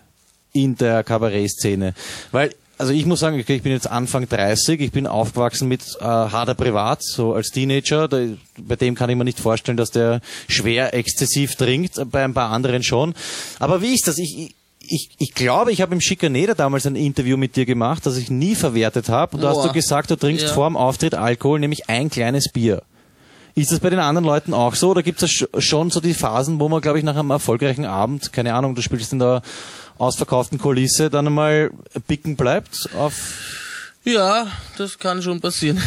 [0.52, 1.94] in der Kabarettszene?
[2.30, 5.82] Weil, also ich muss sagen, okay, ich bin jetzt Anfang 30, ich bin aufgewachsen mit
[6.00, 8.08] äh, harter Privat, so als Teenager.
[8.08, 8.18] Da,
[8.58, 12.50] bei dem kann ich mir nicht vorstellen, dass der schwer exzessiv trinkt, bei ein paar
[12.50, 13.14] anderen schon.
[13.58, 14.18] Aber wie ist das?
[14.18, 14.54] Ich, ich
[14.86, 18.30] ich, ich glaube, ich habe im Schikaneder damals ein Interview mit dir gemacht, das ich
[18.30, 19.34] nie verwertet habe.
[19.36, 20.52] Und da hast du gesagt, du trinkst Ja.
[20.52, 22.82] vor dem Auftritt Alkohol, nämlich ein kleines Bier.
[23.54, 24.90] Ist das bei den anderen Leuten auch so?
[24.90, 27.86] Oder gibt es sch- schon so die Phasen, wo man, glaube ich, nach einem erfolgreichen
[27.86, 29.40] Abend, keine Ahnung, du spielst in der
[29.98, 31.70] ausverkauften Kulisse, dann einmal
[32.06, 33.14] bicken bleibt auf
[34.04, 35.80] Ja, das kann schon passieren.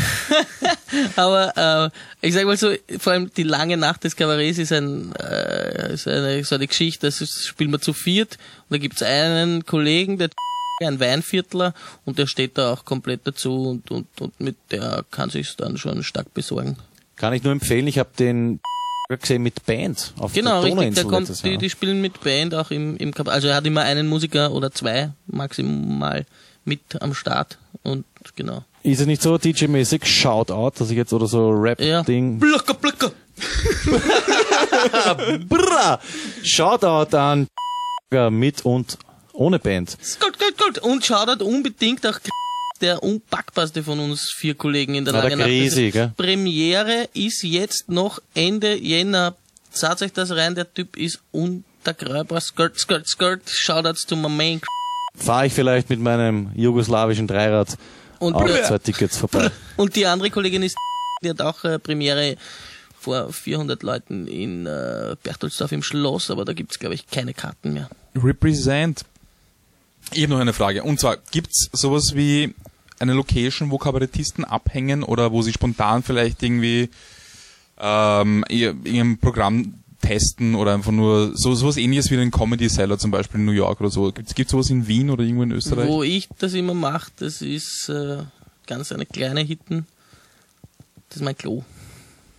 [1.16, 1.92] Aber
[2.22, 5.94] äh, ich sag mal so, vor allem die lange Nacht des Kabarets ist, ein, äh,
[5.94, 8.38] ist eine, so eine Geschichte, das ist, spielen wir zu viert
[8.70, 10.30] und da gibt's einen Kollegen, der
[10.84, 11.74] ein Weinviertler
[12.06, 15.78] und der steht da auch komplett dazu und, und, und mit der kann sich's dann
[15.78, 16.78] schon stark besorgen.
[17.16, 18.60] Kann ich nur empfehlen, ich habe den
[19.16, 22.20] gesehen mit Band auf Genau, der richtig, Donauinsel der kommt, letztes die, die spielen mit
[22.22, 23.36] Band auch im, im Kabarett.
[23.36, 26.26] Also er hat immer einen Musiker oder zwei maximal
[26.66, 28.04] mit am Start und
[28.36, 28.66] genau.
[28.84, 32.00] Ist es nicht so DJ-mäßig Shoutout, dass ich jetzt oder so Ja.
[32.00, 32.40] Rap-Ding...
[32.40, 33.12] Blöcke, Blöcke.
[35.48, 36.00] Brrra!
[36.44, 37.48] Shoutout an
[38.32, 38.98] mit und
[39.34, 39.98] ohne Band.
[40.20, 40.80] Gold, Gold, Gold.
[40.80, 42.20] Und schaut unbedingt auch
[42.82, 45.48] der unpackbarste von uns vier Kollegen in der Na, der Nacht.
[45.48, 46.12] Grisi, Das gell?
[46.18, 49.36] Premiere ist jetzt noch Ende Jänner.
[49.72, 52.40] Sagt euch das rein, der Typ ist untergräber.
[52.42, 53.50] Skirt, Skirt, Skirt.
[53.50, 54.62] Shoutouts to my main.
[55.16, 57.78] Fahre ich vielleicht mit meinem jugoslawischen Dreirad
[58.20, 59.50] Und, auch äh, zwei Tickets vorbei.
[59.78, 60.76] und die andere Kollegin ist,
[61.24, 62.38] die hat auch äh, Premiere
[63.00, 67.74] vor 400 Leuten in äh, Berchtoldsdorf im Schloss, aber da gibt's glaube ich, keine Karten
[67.74, 67.90] mehr.
[68.16, 69.04] Represent.
[70.14, 70.84] Ich habe noch eine Frage.
[70.84, 72.54] Und zwar, gibt's sowas wie
[73.00, 76.90] eine Location, wo Kabarettisten abhängen oder wo sie spontan vielleicht irgendwie
[77.80, 82.98] ähm, ihr, irgendein Programm testen oder einfach nur so sowas ähnliches wie den Comedy Cellar
[82.98, 84.12] zum Beispiel in New York oder so.
[84.12, 85.88] Gibt's gibt's sowas in Wien oder irgendwo in Österreich?
[85.88, 88.20] Wo ich das immer mache, das ist äh,
[88.66, 89.86] ganz eine kleine Hitten.
[91.10, 91.64] Das ist mein Klo.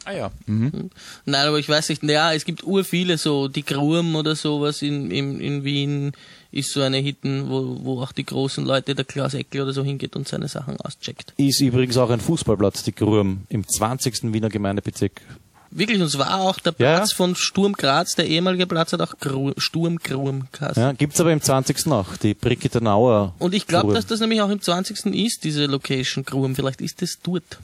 [0.09, 0.31] Ah ja.
[0.47, 0.89] Mhm.
[1.27, 4.81] Nein, aber ich weiß nicht, ja, es gibt ur viele so, die Grum oder sowas
[4.81, 6.13] in, in, in Wien
[6.51, 9.85] ist so eine Hitten, wo, wo auch die großen Leute, der Klaus Eckel oder so
[9.85, 11.35] hingeht und seine Sachen auscheckt.
[11.37, 14.33] Ist übrigens auch ein Fußballplatz, die Grurm, im 20.
[14.33, 15.21] Wiener Gemeindebezirk.
[15.71, 17.17] Wirklich, und es war auch der Platz ja.
[17.17, 20.83] von Sturm Graz, der ehemalige Platz hat auch Gru Sturm Grum geheißen.
[20.83, 21.87] Ja, gibt's aber im 20.
[21.89, 23.35] auch, die Brigitte Nauer.
[23.39, 23.95] Und ich glaube, Grum.
[23.95, 25.05] dass das nämlich auch im 20.
[25.15, 26.57] ist, diese Location Grum.
[26.57, 27.59] Vielleicht ist es dort.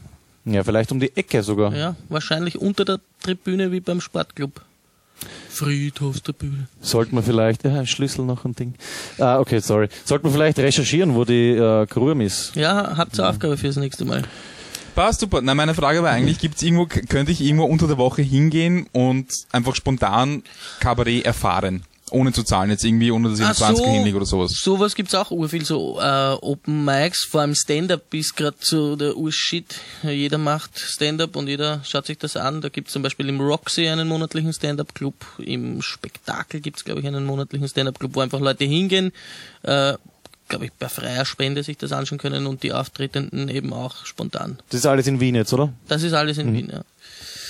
[0.45, 1.75] Ja, vielleicht um die Ecke sogar.
[1.75, 4.61] Ja, wahrscheinlich unter der Tribüne wie beim Sportclub.
[5.49, 6.67] Friedhofstribüne.
[6.81, 8.75] Sollten wir vielleicht, ja, Schlüssel noch ein Ding.
[9.19, 9.89] Ah, okay, sorry.
[10.05, 12.55] Sollten wir vielleicht recherchieren, wo die äh, Grurm ist.
[12.57, 14.23] Ja, habt ihr Aufgabe fürs nächste Mal.
[14.95, 15.41] Passt super.
[15.43, 19.27] Na, meine Frage war eigentlich, gibt's irgendwo, könnte ich irgendwo unter der Woche hingehen und
[19.51, 20.43] einfach spontan
[20.81, 21.83] Kabarett erfahren?
[22.15, 24.53] Ohne zu zahlen, jetzt irgendwie, ohne dass ich einen 20 hinlege oder sowas.
[24.53, 29.17] Sowas gibt's auch urviel, so äh, Open Mics, vor allem Stand-Up ist gerade so der
[29.17, 29.75] Urshit.
[30.03, 32.61] Jeder macht Stand-Up und jeder schaut sich das an.
[32.61, 37.25] Da gibt's zum Beispiel im Roxy einen monatlichen Stand-Up-Club, im Spektakel gibt's glaube ich, einen
[37.27, 39.13] monatlichen Stand-Up-Club, wo einfach Leute hingehen,
[39.63, 39.95] äh,
[40.49, 44.59] glaube ich, bei freier Spende sich das anschauen können und die Auftretenden eben auch spontan.
[44.69, 45.73] Das ist alles in Wien jetzt, oder?
[45.89, 46.43] Das ist alles Mhm.
[46.49, 46.83] in Wien, ja.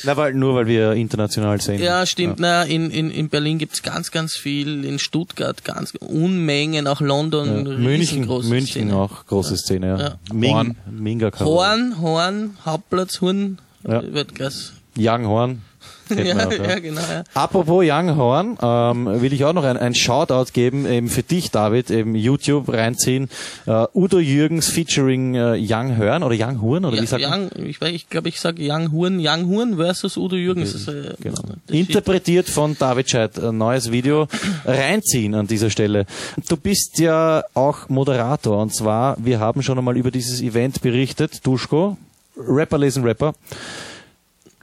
[0.05, 1.81] Na, weil, nur weil wir international sehen.
[1.83, 2.39] Ja, stimmt.
[2.41, 7.67] Na, in, in, in Berlin gibt's ganz, ganz viel, in Stuttgart ganz Unmengen, auch London.
[7.67, 7.77] Ja.
[7.79, 8.97] München, München Szene.
[8.97, 9.99] auch, große Szene, ja.
[9.99, 10.15] Ja.
[10.33, 10.77] Ming, Horn.
[10.91, 14.03] Minga Horn, Horn, Hauptplatz, Horn, Ja.
[14.13, 14.73] wird krass.
[14.97, 15.51] Young Horn.
[15.51, 15.63] kennt
[16.11, 17.25] Ja, auch, ja, genau, ja.
[17.35, 21.51] Apropos Young Horn, ähm, will ich auch noch ein, ein Shoutout geben, eben für dich,
[21.51, 23.29] David, eben YouTube reinziehen.
[23.67, 27.51] Äh, Udo Jürgens featuring äh, Young Horn oder Young Horn oder wie ja sagt man?
[27.55, 30.73] Young, ich weiß, ich glaube, ich sage Young Horn, Young Horn versus Udo Jürgens.
[30.73, 31.37] Das, äh, Genau.
[31.67, 34.27] das Interpretiert von David Scheidt, ein neues Video
[34.65, 36.07] reinziehen an dieser Stelle.
[36.49, 41.47] Du bist ja auch Moderator und zwar, wir haben schon einmal über dieses Event berichtet,
[41.47, 41.97] Duschko,
[42.37, 43.33] Rapper lesen Rapper.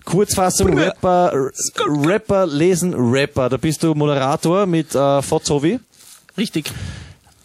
[0.05, 1.49] Kurzfassung, Rapper,
[1.87, 3.49] Rapper lesen Rapper.
[3.49, 5.79] Da bist du Moderator mit äh, Fotzovi.
[6.37, 6.71] Richtig.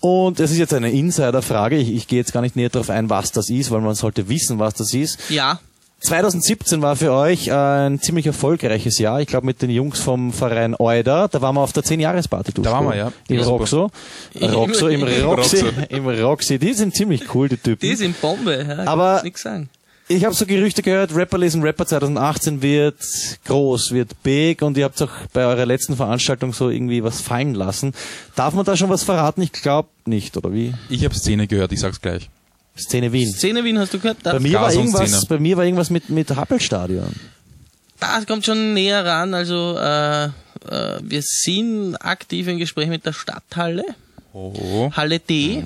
[0.01, 1.77] Und es ist jetzt eine Insiderfrage.
[1.77, 4.29] Ich, ich gehe jetzt gar nicht näher darauf ein, was das ist, weil man sollte
[4.29, 5.31] wissen, was das ist.
[5.31, 5.61] Ja.
[6.01, 9.21] 2017 war für euch ein ziemlich erfolgreiches Jahr.
[9.21, 11.27] Ich glaube mit den Jungs vom Verein Euda.
[11.27, 12.53] Da waren wir auf der 10-Jahres-Party.
[12.61, 13.13] Da waren wir, ja.
[13.29, 13.41] Im.
[13.41, 13.91] Roxo.
[14.41, 15.57] Roxo, im Roxy, Roxo.
[15.89, 16.59] im Roxy.
[16.59, 17.81] Die sind ziemlich cool, die Typen.
[17.81, 18.65] Die sind Bombe.
[18.69, 19.69] Ja, Aber- kannst nix sagen.
[20.09, 22.97] Ich habe so Gerüchte gehört, Rapper lesen Rapper 2018 wird
[23.45, 27.55] groß, wird big und ihr habt auch bei eurer letzten Veranstaltung so irgendwie was fallen
[27.55, 27.93] lassen.
[28.37, 29.43] Darf man da schon was verraten?
[29.43, 30.73] Ich glaube nicht, oder wie?
[30.89, 32.31] Ich habe Szene gehört, ich sag's gleich.
[32.79, 33.33] Szene Wien.
[33.33, 34.19] Szene Wien hast du gehört?
[34.23, 37.13] Da, Bei mir, war irgendwas, bei mir war irgendwas mit, mit Happelstadion.
[37.99, 39.35] das kommt schon näher ran.
[39.35, 40.31] Also äh, äh,
[41.03, 43.85] wir sind aktiv im Gespräch mit der Stadthalle.
[44.33, 44.91] Oh.
[44.93, 45.65] Halle D.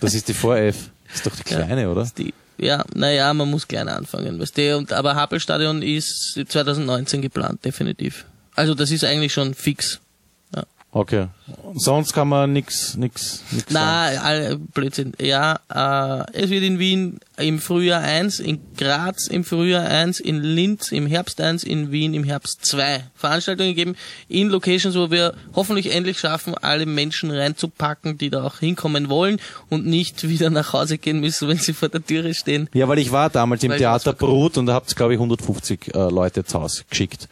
[0.00, 0.90] Das ist die Vor-F.
[1.14, 2.10] Ist doch die kleine, oder?
[2.18, 8.24] Die, ja, naja, man muss klein anfangen, weißt du, aber Happelstadion ist 2019 geplant, definitiv.
[8.54, 10.00] Also das ist eigentlich schon fix.
[10.94, 11.26] Okay.
[11.74, 15.12] Sonst kann man nix, nix, nix Na, all- Blödsinn.
[15.20, 20.40] Ja, äh, es wird in Wien im Frühjahr eins, in Graz im Frühjahr eins, in
[20.40, 23.96] Linz im Herbst eins, in Wien im Herbst zwei Veranstaltungen geben
[24.28, 29.40] in Locations, wo wir hoffentlich endlich schaffen, alle Menschen reinzupacken, die da auch hinkommen wollen
[29.68, 32.70] und nicht wieder nach Hause gehen müssen, wenn sie vor der Türe stehen.
[32.72, 35.98] Ja, weil ich war damals im Theater Brut und da habt glaube ich 150 äh,
[36.08, 37.28] Leute zu Hause geschickt.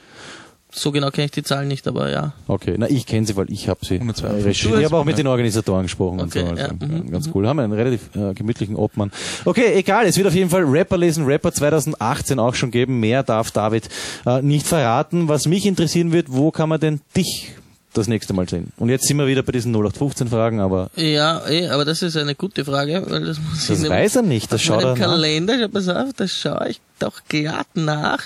[0.74, 2.32] So genau kenne ich die Zahlen nicht, aber ja.
[2.46, 4.46] Okay, na ich kenne sie, weil ich habe sie 152.
[4.46, 4.78] recherchiert.
[4.80, 6.62] Ich habe auch mit den Organisatoren gesprochen Okay, und so.
[6.62, 7.46] Also, ja, mhm, ganz cool.
[7.46, 9.12] Haben einen relativ äh, gemütlichen Obmann.
[9.44, 10.06] Okay, egal.
[10.06, 13.00] Es wird auf jeden Fall Rapper lesen, Rapper 2018 auch schon geben.
[13.00, 13.90] Mehr darf David
[14.24, 15.28] äh, nicht verraten.
[15.28, 17.52] Was mich interessieren wird, wo kann man denn dich
[17.92, 18.72] das nächste Mal sehen?
[18.78, 22.16] Und jetzt sind wir wieder bei diesen 0815 Fragen, aber Ja, eh, aber das ist
[22.16, 24.50] eine gute Frage, weil das muss das ich weiß er nicht.
[24.50, 24.98] Das schaut er nach.
[24.98, 28.22] Kalender, schau pass auf, das schaue ich doch glatt nach.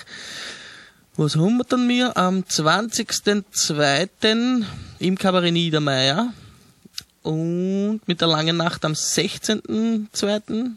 [1.19, 2.15] Was haben wir dann mir?
[2.15, 4.63] Am 20.02.
[4.99, 6.31] im Kabarett Niedermeier
[7.23, 10.73] und mit der langen Nacht am 16.02.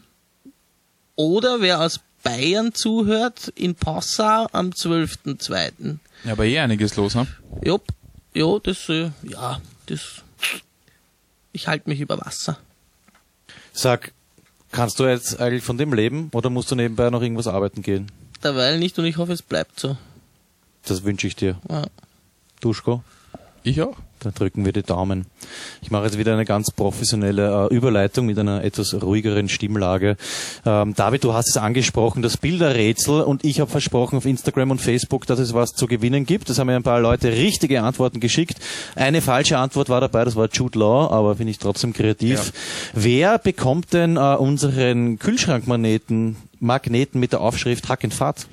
[1.15, 5.99] Oder wer aus Bayern zuhört, in Passau am 12.02.
[6.23, 7.27] Ja, aber eh einiges los, ne?
[7.63, 7.89] Jupp,
[8.33, 10.23] ja, das, äh, ja, das,
[11.51, 12.57] ich halte mich über Wasser.
[13.73, 14.11] Sag,
[14.71, 18.11] kannst du jetzt eigentlich von dem leben oder musst du nebenbei noch irgendwas arbeiten gehen?
[18.43, 19.97] Derweil nicht und ich hoffe, es bleibt so.
[20.85, 21.57] Das wünsche ich dir.
[21.69, 21.83] Ja.
[22.59, 23.03] Duschko?
[23.63, 23.95] Ich auch.
[24.19, 25.25] Dann drücken wir die Daumen.
[25.81, 30.15] Ich mache jetzt wieder eine ganz professionelle äh, Überleitung mit einer etwas ruhigeren Stimmlage.
[30.63, 34.81] Ähm, David, du hast es angesprochen, das Bilderrätsel und ich habe versprochen auf Instagram und
[34.81, 36.49] Facebook, dass es was zu gewinnen gibt.
[36.49, 38.57] Das haben mir ein paar Leute richtige Antworten geschickt.
[38.95, 42.53] Eine falsche Antwort war dabei, das war Jude Law, aber finde ich trotzdem kreativ.
[42.93, 48.45] Wer bekommt denn äh, unseren Kühlschrankmagneten Magneten mit der Aufschrift Hack and Fahrt?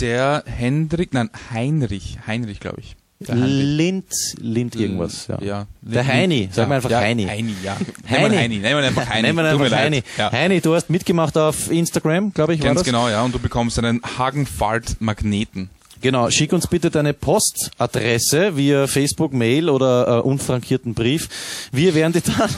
[0.00, 2.96] Der Hendrik, nein, Heinrich, Heinrich, glaube ich.
[3.28, 4.06] Lind,
[4.40, 5.28] Lind irgendwas.
[5.28, 5.40] Ja.
[5.42, 5.66] Ja.
[5.80, 6.68] Der Heini, sag ja.
[6.68, 7.26] mal einfach ja, Heini.
[7.26, 7.76] Heini, ja.
[8.08, 8.18] Heini.
[8.18, 9.28] Nehmen wir Heini, nehmen wir einfach Heini.
[9.28, 9.76] Nehmen wir einfach.
[9.76, 10.02] Heini.
[10.18, 10.32] Ja.
[10.32, 12.86] Heini, du hast mitgemacht auf Instagram, glaube ich, war Ganz das?
[12.86, 13.22] genau, ja.
[13.22, 15.70] Und du bekommst einen Hagenfalt-Magneten.
[16.00, 21.28] Genau, schick uns bitte deine Postadresse via Facebook, Mail oder äh, unfrankierten Brief.
[21.70, 22.50] Wir werden dir dann,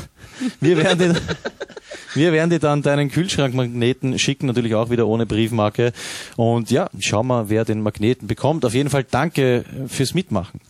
[0.61, 1.21] wir werden dir,
[2.15, 5.93] wir werden dir dann deinen Kühlschrankmagneten schicken, natürlich auch wieder ohne Briefmarke.
[6.37, 8.65] Und ja, schau mal, wer den Magneten bekommt.
[8.65, 10.61] Auf jeden Fall danke fürs Mitmachen.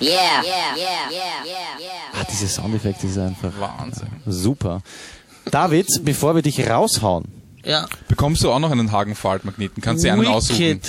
[0.00, 2.20] Yeah, yeah, yeah, yeah, yeah, yeah.
[2.20, 4.08] Ah, diese Soundeffekte ist einfach Wahnsinn.
[4.26, 4.82] super.
[5.50, 7.24] David, bevor wir dich raushauen,
[7.64, 7.86] Ja.
[8.08, 9.80] Bekommst du auch noch einen Hagenfalt-Magneten?
[9.82, 10.80] Kannst du dir einen aussuchen?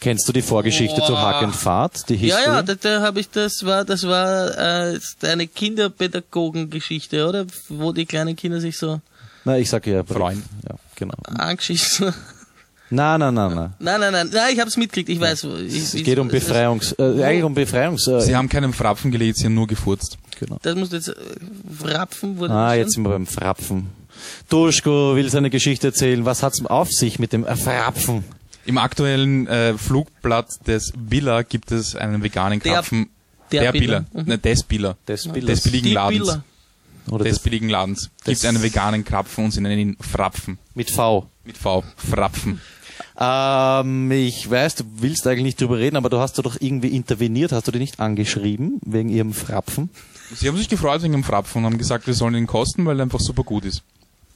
[0.00, 2.08] Kennst du die Vorgeschichte zu Hack and Fahrt?
[2.08, 2.54] Die Ja, History?
[2.56, 4.56] ja, da, da habe ich das war das war
[4.92, 7.46] äh, eine Kinderpädagogengeschichte, oder?
[7.68, 9.00] Wo die kleinen Kinder sich so
[9.44, 10.42] Na, ich sag ja, Freund.
[10.68, 11.14] Ja, genau.
[11.26, 12.12] angeschissen.
[12.92, 13.72] Na, na, na, na.
[13.78, 15.08] nein, nein, nein, nein, ich habe es mitgekriegt.
[15.10, 15.44] Ich weiß.
[15.64, 18.06] Ich, Es geht um Befreiungs, äh, eigentlich um Befreiungs.
[18.08, 20.18] Äh, Sie haben keinen Frapfen gelegt, sie haben nur gefurzt.
[20.40, 20.58] genau.
[20.62, 21.14] Das musst du jetzt äh,
[21.84, 22.38] rapfen.
[22.38, 23.86] Wurde Ah, jetzt sind wir beim Frapfen.
[24.48, 26.24] Duschko will seine Geschichte erzählen.
[26.24, 28.24] Was hat's auf sich mit dem Frapfen?
[28.66, 33.08] Im aktuellen äh, Flugblatt des Billa gibt es einen veganen Der- Krapfen.
[33.52, 34.00] der Billa.
[34.00, 34.22] Billa.
[34.22, 34.28] Mhm.
[34.28, 34.96] Ne, des Billa.
[35.08, 35.60] Des Des Billers.
[35.62, 36.18] billigen Die Ladens.
[36.20, 36.44] Billa.
[37.10, 38.10] Oder Des das billigen Ladens.
[38.24, 40.58] Gibt des- einen veganen Krapfen und sie nennen ihn Frapfen.
[40.74, 41.26] mit V.
[41.44, 41.82] Mit V.
[41.96, 42.60] Frapfen.
[43.18, 47.52] Ähm, ich weiß, du willst eigentlich nicht drüber reden, aber du hast doch irgendwie interveniert.
[47.52, 49.90] Hast du die nicht angeschrieben wegen ihrem Frapfen?
[50.34, 53.00] Sie haben sich gefreut wegen dem Frapfen und haben gesagt, wir sollen ihn kosten, weil
[53.00, 53.82] er einfach super gut ist.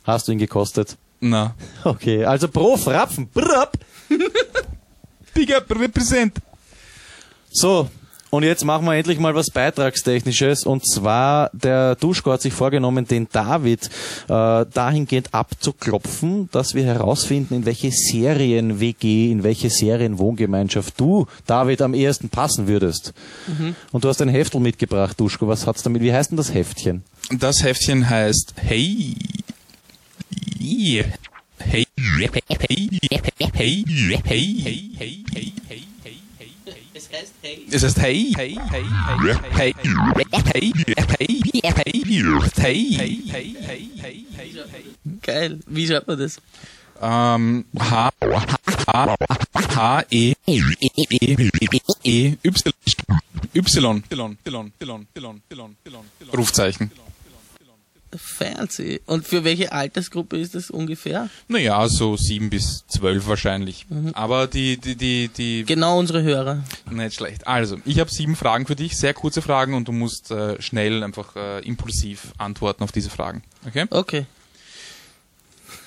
[0.05, 0.97] Hast du ihn gekostet?
[1.21, 1.55] Na.
[1.85, 3.29] Okay, also pro Frapfen.
[3.29, 3.79] Brrrap.
[5.35, 6.39] Big up, represent.
[7.51, 7.89] So,
[8.35, 10.65] und jetzt machen wir endlich mal was Beitragstechnisches.
[10.65, 13.89] Und zwar, der Duschko hat sich vorgenommen, den David
[14.29, 21.95] äh, dahingehend abzuklopfen, dass wir herausfinden, in welche Serien-WG, in welche Serienwohngemeinschaft du, David, am
[21.95, 23.15] ehesten passen würdest.
[23.93, 25.47] Und du hast ein Heftel mitgebracht, Duschko.
[25.47, 26.03] Was hat's damit?
[26.03, 27.05] Wie heißt denn das Heftchen?
[27.31, 29.15] Das Heftchen heißt Hey.
[30.61, 31.05] Yeah.
[31.59, 31.87] Hey.
[31.97, 32.31] Hey.
[32.49, 32.89] Hey.
[33.55, 33.85] Hey.
[33.85, 33.85] Hey.
[33.95, 34.85] Hey.
[34.99, 35.25] Hey.
[35.29, 35.83] Hey.
[36.05, 36.23] Hey.
[36.95, 37.67] Es heißt hey.
[37.71, 38.35] Es heißt Hey.
[38.37, 38.57] Hey.
[38.71, 38.85] Hey.
[39.53, 39.75] Hey.
[39.75, 39.75] Hey.
[40.53, 40.55] Hey.
[40.55, 40.73] Hey.
[41.09, 41.43] Hey.
[41.59, 41.95] Hey.
[42.05, 43.25] Hey.
[43.31, 43.87] Hey.
[44.01, 44.25] Hey.
[44.73, 44.85] Hey.
[45.23, 45.61] Geil.
[45.67, 46.41] Wie schreibt man das?
[47.01, 49.17] Ähm, H, H,
[49.77, 52.51] H, E, E, E, Y, Y, Y, Y, Y, Y,
[56.33, 56.91] Rufzeichen.
[58.19, 59.01] Fernseh.
[59.07, 61.29] Und für welche Altersgruppe ist das ungefähr?
[61.49, 63.87] Naja, so sieben bis zwölf wahrscheinlich.
[64.13, 66.65] Aber die, die, die, die, Genau unsere Hörer.
[66.91, 67.47] nicht schlecht.
[67.47, 71.03] Also, ich habe sieben Fragen für dich, sehr kurze Fragen und du musst äh, schnell
[71.03, 73.43] einfach äh, impulsiv antworten auf diese Fragen.
[73.67, 73.87] Okay?
[73.91, 74.27] Okay.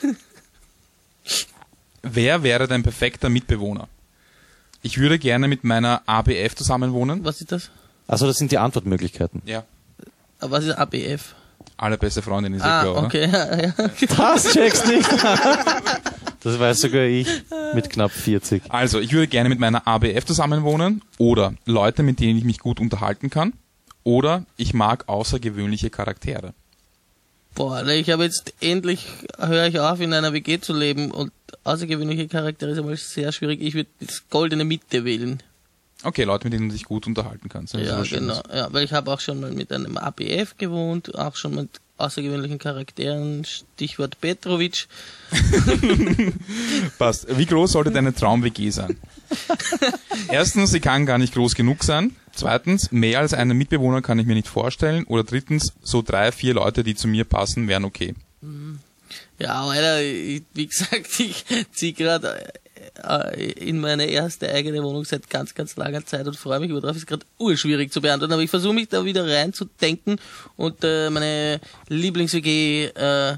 [2.04, 3.88] Wer wäre dein perfekter Mitbewohner?
[4.82, 7.26] Ich würde gerne mit meiner ABF zusammenwohnen.
[7.26, 7.72] Was ist das?
[8.08, 9.42] Also das sind die Antwortmöglichkeiten.
[9.46, 9.66] Ja.
[10.40, 11.36] Aber was ist ABF?
[11.78, 13.74] Allerbeste Freundin ist Ah, klar, okay.
[14.18, 15.08] Das checkst nicht.
[16.44, 17.28] Das weiß sogar ich
[17.74, 18.64] mit knapp 40.
[18.70, 22.80] Also, ich würde gerne mit meiner ABF zusammenwohnen oder Leute, mit denen ich mich gut
[22.80, 23.54] unterhalten kann
[24.04, 26.54] oder ich mag außergewöhnliche Charaktere.
[27.56, 29.08] Boah, ne, ich habe jetzt endlich,
[29.40, 31.34] höre ich auf, in einer WG zu leben und
[31.66, 33.62] außergewöhnliche Charaktere ist einmal sehr schwierig.
[33.62, 35.44] Ich würde das goldene Mitte wählen.
[36.04, 37.74] Okay, Leute, mit denen du dich gut unterhalten kannst.
[37.74, 38.42] Das ist Ja, genau.
[38.54, 42.60] Ja, weil ich habe auch schon mal mit einem ABF gewohnt, auch schon mit außergewöhnlichen
[42.60, 44.88] Charakteren, Stichwort Petrovic.
[47.00, 47.38] Passt.
[47.38, 48.98] Wie groß sollte deine Traum-WG sein?
[50.30, 52.16] Erstens, sie kann gar nicht groß genug sein.
[52.34, 55.06] Zweitens, mehr als einen Mitbewohner kann ich mir nicht vorstellen.
[55.06, 58.14] Oder drittens, so drei, vier Leute, die zu mir passen, wären okay.
[59.40, 62.52] Ja, Alter, ich, wie gesagt, ich ziehe gerade
[63.04, 66.82] äh, in meine erste eigene Wohnung seit ganz, ganz langer Zeit und freue mich über
[66.82, 66.96] drauf.
[66.96, 70.20] Ist gerade urschwierig zu beantworten, aber ich versuche mich da wieder reinzudenken
[70.56, 73.38] und äh, meine Lieblings-WG, äh,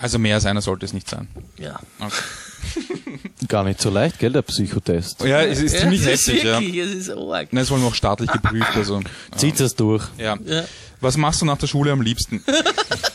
[0.00, 1.28] Also mehr als einer sollte es nicht sein.
[1.58, 1.78] ja.
[1.98, 2.14] Okay.
[3.48, 5.22] Gar nicht so leicht, gell, der Psychotest.
[5.22, 6.84] Ja, es ist ziemlich ja, es ist heftig, ja.
[6.84, 7.48] es ist arg.
[7.50, 9.00] Na, es wurde noch staatlich geprüft, also.
[9.36, 10.02] Zieht es durch.
[10.16, 10.38] Ja.
[10.46, 10.64] Ja.
[11.00, 12.42] Was machst du nach der Schule am liebsten?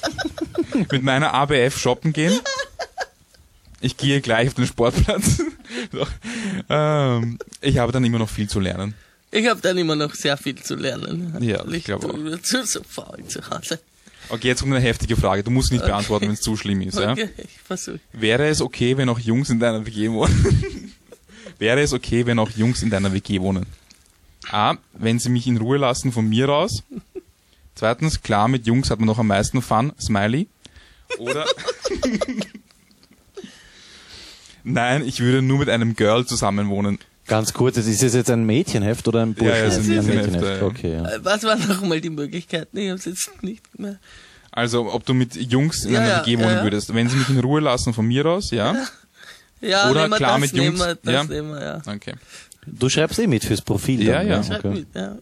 [0.91, 2.39] Mit meiner ABF shoppen gehen?
[3.81, 5.41] Ich gehe gleich auf den Sportplatz.
[5.91, 6.09] Doch.
[6.69, 8.93] ähm, ich habe dann immer noch viel zu lernen.
[9.31, 11.37] Ich habe dann immer noch sehr viel zu lernen.
[11.41, 12.41] Ja, ich glaube auch.
[12.41, 13.79] zu so faul zu Hause.
[14.29, 15.43] Okay, jetzt kommt eine heftige Frage.
[15.43, 16.99] Du musst nicht beantworten, wenn es zu schlimm ist.
[16.99, 17.11] Ja?
[17.11, 17.99] Okay, ich versuche.
[18.11, 20.93] Wäre es okay, wenn auch Jungs in deiner WG wohnen?
[21.59, 23.65] Wäre es okay, wenn auch Jungs in deiner WG wohnen?
[24.51, 26.83] A, wenn sie mich in Ruhe lassen von mir raus.
[27.75, 29.93] Zweitens, klar, mit Jungs hat man noch am meisten Fun.
[29.99, 30.47] Smiley.
[31.17, 31.45] Oder...
[34.73, 36.99] Nein, ich würde nur mit einem Girl zusammenwohnen.
[37.27, 39.79] Ganz kurz, ist es jetzt ein Mädchenheft oder ein Ja, ja, es Burschenheft?
[39.79, 40.67] ist ein ein Mädchenheft, Mädchenheft, ja.
[40.67, 40.93] okay.
[40.93, 41.15] Ja.
[41.15, 42.77] Äh, Was waren nochmal die Möglichkeiten?
[42.77, 43.99] Ich habe es jetzt nicht mehr.
[44.51, 46.63] Also, ob du mit Jungs in Ja, einer ja, WG wohnen ja.
[46.63, 46.93] würdest.
[46.93, 48.75] Wenn sie mich in Ruhe lassen von mir aus, ja.
[49.61, 51.23] Ja, Oder nehmen wir klar das, mit nehmen Jungs, wir, das ja?
[51.25, 51.81] nehmen wir, ja.
[51.85, 52.13] Okay.
[52.65, 54.01] Du schreibst eh mit fürs Profil.
[54.01, 54.41] Ja, dann, ja.
[54.43, 54.69] Schreib Okay.
[54.69, 55.17] mit, ja.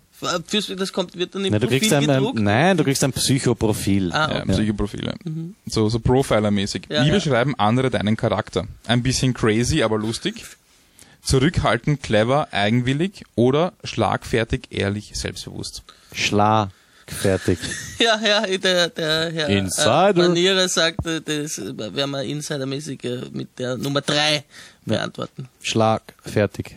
[0.48, 2.40] Fürs, das kommt, wird dann im Na, du Profil kriegst ein, ein, gedruckt.
[2.40, 4.12] nein, du kriegst ein Psychoprofil.
[4.12, 4.52] Ah, Ja, okay.
[4.54, 5.14] Psychoprofile.
[5.68, 6.84] So, so Profiler-mäßig.
[6.90, 7.14] Ja, Wie ja.
[7.14, 8.66] beschreiben andere deinen Charakter?
[8.88, 10.44] Ein bisschen crazy, aber lustig.
[11.22, 15.84] Zurückhaltend, clever, eigenwillig oder schlagfertig, ehrlich, selbstbewusst.
[16.14, 17.60] Schlagfertig.
[18.00, 20.10] Ja, ja, der, der Herr Insider.
[20.24, 24.44] Äh, Manierer sagte, das werden wir insidermäßig äh, mit der Nummer drei
[24.86, 25.48] beantworten.
[25.62, 26.76] Schlagfertig.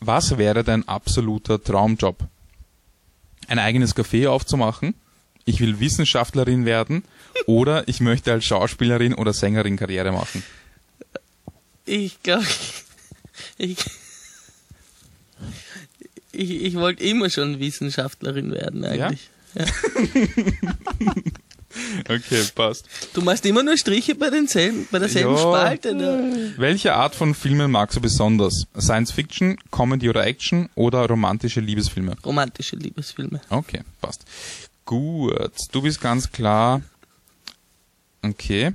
[0.00, 2.16] Was wäre dein absoluter Traumjob?
[3.48, 4.94] Ein eigenes Café aufzumachen?
[5.44, 7.04] Ich will Wissenschaftlerin werden
[7.46, 10.42] oder ich möchte als Schauspielerin oder Sängerin Karriere machen.
[11.84, 12.46] Ich glaube,
[13.58, 13.76] ich,
[16.32, 19.30] ich, ich wollte immer schon Wissenschaftlerin werden eigentlich.
[19.54, 19.64] Ja?
[22.08, 22.86] Okay, passt.
[23.14, 25.38] Du machst immer nur Striche bei denselben, bei derselben Ja.
[25.38, 25.94] Spalte.
[25.94, 26.54] Ne?
[26.56, 28.66] Welche Art von Filmen magst du besonders?
[28.78, 32.16] Science Fiction, Comedy oder Action oder romantische Liebesfilme?
[32.24, 33.40] Romantische Liebesfilme.
[33.50, 34.24] Okay, passt.
[34.84, 36.80] Gut, du bist ganz klar.
[38.22, 38.72] Okay.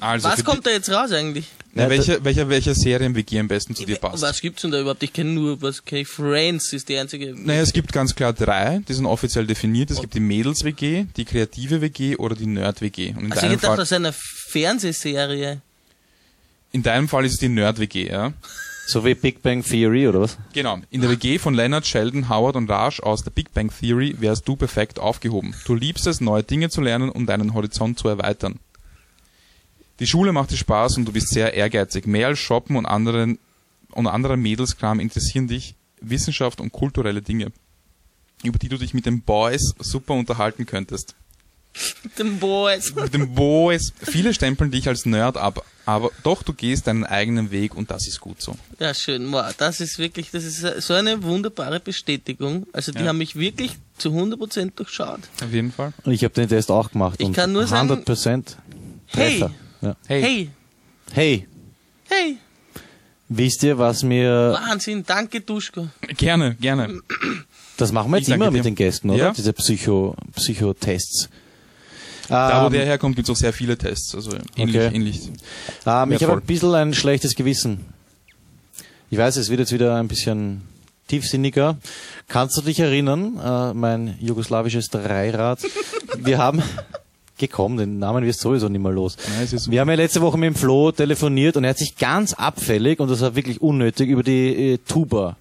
[0.00, 1.46] Also, Was kommt da jetzt raus eigentlich?
[1.74, 4.22] Na, Ja, welche, welche, welche Serien-WG am besten zu dir passt?
[4.22, 5.02] Was gibt's denn da überhaupt?
[5.02, 6.08] Ich kenne nur, was kenn ich?
[6.08, 7.34] Friends ist die einzige.
[7.34, 9.90] Naja, es gibt ganz klar drei, die sind offiziell definiert.
[9.90, 13.10] Es gibt die Mädels-WG, die kreative WG oder die Nerd-WG.
[13.16, 15.60] Und in, also ich gedacht, Fall, aus einer Fernsehserie.
[16.72, 18.32] in deinem Fall ist es die Nerd-WG, ja?
[18.86, 20.36] So wie Big Bang Theory, oder was?
[20.52, 20.78] Genau.
[20.90, 24.46] In der WG von Leonard, Sheldon, Howard und Raj aus der Big Bang Theory wärst
[24.48, 25.54] du perfekt aufgehoben.
[25.64, 28.58] Du liebst es, neue Dinge zu lernen und deinen Horizont zu erweitern.
[30.02, 32.08] Die Schule macht dir Spaß und du bist sehr ehrgeizig.
[32.08, 33.38] Mehr als Shoppen und anderen
[33.92, 37.52] und anderer Mädelskram interessieren dich Wissenschaft und kulturelle Dinge,
[38.42, 41.14] über die du dich mit den Boys super unterhalten könntest.
[42.02, 42.92] Mit den Boys.
[42.96, 43.92] Mit den Boys.
[44.02, 48.08] Viele stempeln dich als Nerd ab, aber doch du gehst deinen eigenen Weg und das
[48.08, 48.56] ist gut so.
[48.80, 49.30] Ja, schön.
[49.30, 52.66] Wow, das ist wirklich, das ist so eine wunderbare Bestätigung.
[52.72, 53.06] Also die Ja.
[53.06, 55.20] haben mich wirklich zu 100% durchschaut.
[55.44, 55.92] Auf jeden Fall.
[56.02, 57.20] Und ich habe den Test auch gemacht.
[57.20, 58.56] Ich und kann nur sagen- 100%
[59.14, 59.54] Hey, Treffer.
[59.82, 59.96] Ja.
[60.06, 60.22] Hey.
[60.22, 60.50] hey,
[61.14, 61.46] Hey,
[62.08, 62.36] hey,
[63.28, 64.56] wisst ihr, was mir...
[64.66, 65.88] Wahnsinn, danke Duschko.
[66.16, 67.00] Gerne, gerne.
[67.76, 68.50] Das machen wir jetzt immer dir.
[68.52, 69.18] mit den Gästen, oder?
[69.18, 69.32] Ja.
[69.32, 71.28] Diese Psycho, Psychotests.
[72.28, 74.14] Da, wo Ähm, der herkommt, gibt es auch sehr viele Tests.
[74.14, 74.94] Also ähnlich, Okay.
[74.94, 75.20] ähnlich.
[75.84, 77.84] Ähm, ich habe ein bisschen ein schlechtes Gewissen.
[79.10, 80.62] Ich weiß, es wird jetzt wieder ein bisschen
[81.08, 81.76] tiefsinniger.
[82.28, 85.60] Kannst du dich erinnern, äh, mein jugoslawisches Dreirad?
[86.16, 86.62] Wir haben
[87.48, 89.16] gekommen, den Namen wirst du sowieso nicht mehr los.
[89.42, 92.34] Ist Wir haben ja letzte Woche mit dem Flo telefoniert und er hat sich ganz
[92.34, 95.36] abfällig, und das war wirklich unnötig, über die äh, Tuba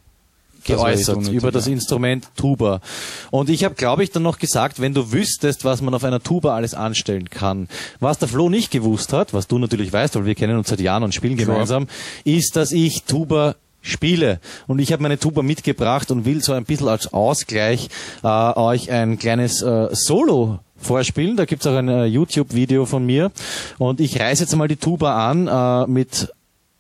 [0.64, 1.74] geäußert unnötig, über das ja.
[1.74, 2.82] Instrument Tuba.
[3.30, 6.22] Und ich habe, glaube ich, dann noch gesagt, wenn du wüsstest, was man auf einer
[6.22, 7.68] Tuba alles anstellen kann.
[8.00, 10.80] Was der Flo nicht gewusst hat, was du natürlich weißt, weil wir kennen uns seit
[10.80, 11.48] Jahren und spielen Klar.
[11.48, 11.88] gemeinsam,
[12.24, 14.40] ist, dass ich Tuba spiele.
[14.68, 17.90] Und ich habe meine Tuba mitgebracht und will so ein bisschen als Ausgleich
[18.24, 21.38] äh, euch ein kleines äh, Solo vorspielen.
[21.38, 23.32] Da gibt's auch ein äh, YouTube-Video von mir.
[23.78, 26.32] Und ich reiße jetzt mal die Tuba an äh, mit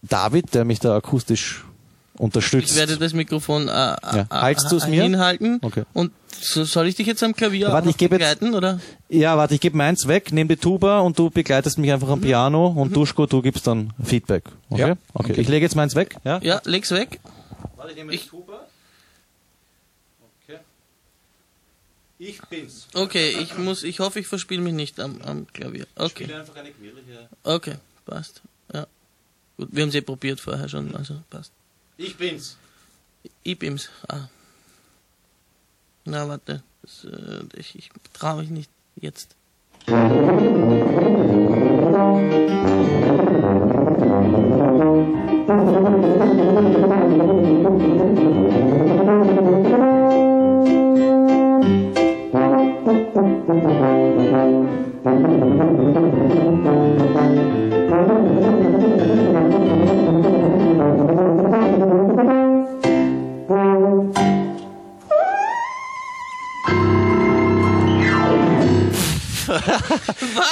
[0.02, 1.64] David, der mich da akustisch
[2.18, 2.72] unterstützt.
[2.72, 4.26] Ich werde das Mikrofon äh, ja.
[4.30, 5.04] Haltst du's mir?
[5.04, 5.60] hinhalten.
[5.62, 5.84] Okay.
[5.94, 8.80] Und so, soll ich dich jetzt am Klavier Warte, ich gebe jetzt- begleiten, oder?
[9.10, 12.22] Ja, warte, ich gebe meins weg, nehme die Tuba und du begleitest mich einfach am
[12.22, 14.44] Piano und Duschko, du gibst dann Feedback.
[14.70, 14.82] Okay?
[14.82, 15.32] Ja, okay.
[15.34, 15.42] okay.
[15.42, 16.16] Ich lege jetzt meins weg.
[16.24, 16.40] Ja?
[16.42, 17.20] Ja, leg's weg.
[17.76, 18.62] Warte, ich nehme Ich- Tuba.
[22.24, 22.88] Ich bin's.
[22.94, 25.88] Okay, ich muss, ich hoffe, ich verspiele mich nicht am, am Klavier.
[25.96, 27.28] Okay, einfach eine quirlige.
[27.44, 28.44] okay, passt.
[28.72, 28.86] Ja.
[29.58, 31.52] Gut, wir haben es eh probiert vorher schon, also passt.
[31.98, 32.58] Ich bin's.
[33.42, 33.90] Ich bin's.
[34.08, 34.28] Ah.
[36.06, 36.62] Na, warte.
[36.84, 39.36] Das, äh, ich ich traue mich nicht jetzt.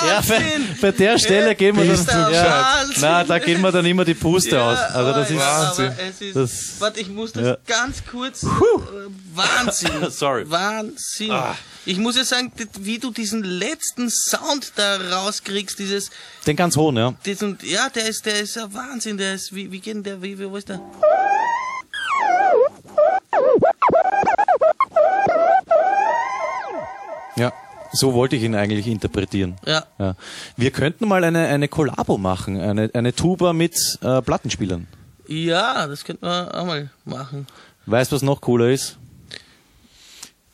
[0.08, 0.42] Ja, bei,
[0.82, 3.02] bei der Stelle gehen wir dann, der ja, Wahnsinn.
[3.02, 4.78] na, da gehen wir dann immer die Puste aus.
[4.78, 5.74] Also das ist, ja,
[6.10, 7.58] es ist, das- warte, ich muss das ja.
[7.66, 8.44] ganz kurz.
[8.44, 8.48] Äh,
[9.34, 9.92] Wahnsinn.
[10.10, 10.46] Sorry.
[11.30, 11.56] Ah.
[11.90, 16.12] Ich muss ja sagen, wie du diesen letzten Sound da rauskriegst, dieses,
[16.46, 17.16] den ganz hohen, ja.
[17.26, 20.22] diesen, ja, der ist, der ist ja Wahnsinn, der ist, wie, wie geht denn der,
[20.22, 20.80] wie, wie, wo ist der?
[27.38, 27.52] Ja.
[27.92, 29.56] So wollte ich ihn eigentlich interpretieren.
[29.66, 29.84] Ja.
[29.98, 30.16] Ja.
[30.58, 34.86] Wir könnten mal eine, eine Kollabo machen, eine, eine Tuba mit äh, Plattenspielern.
[35.28, 37.48] Ja, das könnte man auch mal machen.
[37.88, 39.00] Weißt du, was noch cooler ist?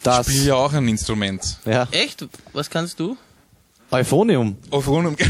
[0.05, 1.57] Das, Ich spiele ja auch ein Instrument.
[1.65, 2.25] ja, Echt?
[2.53, 3.17] Was kannst du?
[3.91, 4.57] Euphonium.
[4.71, 5.15] Euphonium.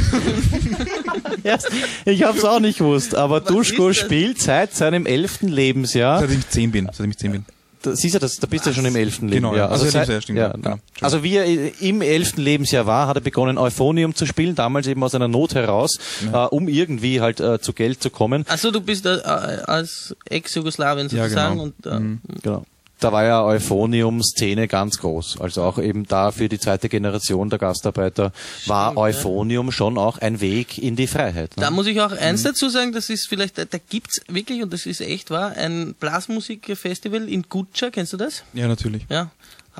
[1.44, 1.58] Ja,
[2.06, 6.20] ich hab's auch nicht gewusst, aber Was Duschko spielt seit seinem elften Lebensjahr.
[6.20, 6.86] Seitdem ich zehn bin.
[6.88, 7.46] Seitdem ich zehn bin.
[7.84, 9.68] Da, siehst du, das, da bist du ja schon im elften Genau, Lebensjahr.
[9.68, 9.72] ja.
[9.72, 10.54] Also seit- Lebensjahr, stimmt, ja, ja.
[10.54, 10.78] Genau.
[11.02, 14.88] Also wie er äh, im elften Lebensjahr war, hat er begonnen, Euphonium zu spielen, damals
[14.88, 16.00] eben aus einer Not heraus,
[16.34, 18.44] äh, um irgendwie halt äh, zu Geld zu kommen.
[18.48, 21.64] Achso, du bist äh, als Ex-Jugoslawien Ja, sozusagen genau.
[21.64, 22.66] und äh, Genau.
[23.02, 25.42] Da war ja Euphonium-Szene ganz groß.
[25.42, 28.32] Also auch eben da für die zweite Generation der Gastarbeiter
[28.68, 31.58] war Euphonium schon auch ein Weg in die Freiheit.
[31.58, 31.64] Ne?
[31.64, 32.48] Da muss ich auch eins Mhm.
[32.48, 35.94] dazu sagen, das ist vielleicht, da, da gibt's wirklich, und das ist echt wahr, ein
[36.00, 38.44] Blasmusikfestival in Gutscha, kennst du das?
[38.54, 39.06] Ja, natürlich.
[39.10, 39.30] Ja.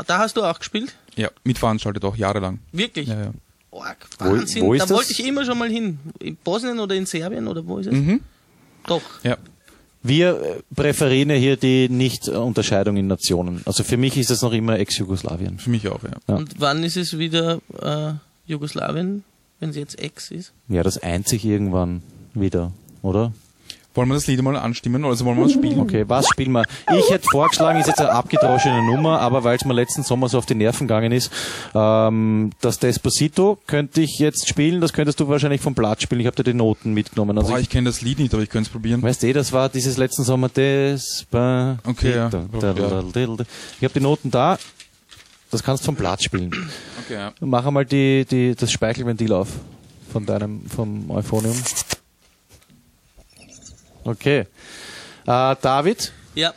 [0.08, 0.94] Da hast du auch gespielt?
[1.16, 2.60] Ja, mitveranstaltet auch jahrelang.
[2.74, 3.08] Wirklich?
[3.08, 3.32] Ja, ja.
[3.72, 4.62] Org, Wo- Wahnsinn.
[4.64, 4.98] wo ist da das?
[4.98, 6.00] wollte ich immer schon mal hin.
[6.20, 7.94] In Bosnien oder in Serbien oder wo ist es?
[7.94, 8.20] Mhm.
[8.88, 9.02] Doch.
[9.24, 9.38] Ja.
[10.08, 13.64] Wir äh, präferieren ja hier die Nicht-Unterscheidung in Nationen.
[13.66, 15.58] Also für mich ist es noch immer Ex-Jugoslawien.
[15.58, 16.12] Für mich auch, ja.
[16.28, 16.36] Ja.
[16.36, 18.14] Und wann ist es wieder äh,
[18.46, 19.24] Jugoslawien,
[19.60, 20.54] wenn es jetzt Ex ist?
[20.68, 22.04] Ja, das einzig irgendwann
[22.36, 23.34] wieder, oder?
[23.96, 25.80] Wollen wir das Lied mal anstimmen oder also wollen wir es spielen?
[25.80, 26.66] Okay, was spielen wir?
[26.98, 30.38] Ich hätte vorgeschlagen, ist jetzt eine abgedroschene Nummer, aber weil es mir letzten Sommer so
[30.38, 31.32] auf die Nerven gegangen ist,
[31.74, 36.20] ähm, das Despacito könnte ich jetzt spielen, das könntest du wahrscheinlich vom Blatt spielen.
[36.20, 37.38] Ich habe dir die Noten mitgenommen.
[37.38, 39.02] Also Boah, ich, ich kenne das Lied nicht, aber ich könnte es probieren.
[39.02, 41.90] weißt du, das war dieses letzten Sommer Despacito.
[41.90, 42.28] Okay, ja.
[42.28, 44.58] Ich habe die Noten da.
[45.52, 46.52] Das kannst du vom Blatt spielen.
[47.06, 47.32] Okay, ja.
[47.40, 49.48] Mach einmal die, die, das Speichelventil auf
[50.12, 51.56] von deinem, vom Euphonium.
[54.06, 54.46] Okay.
[55.28, 56.54] Äh, David, Ja.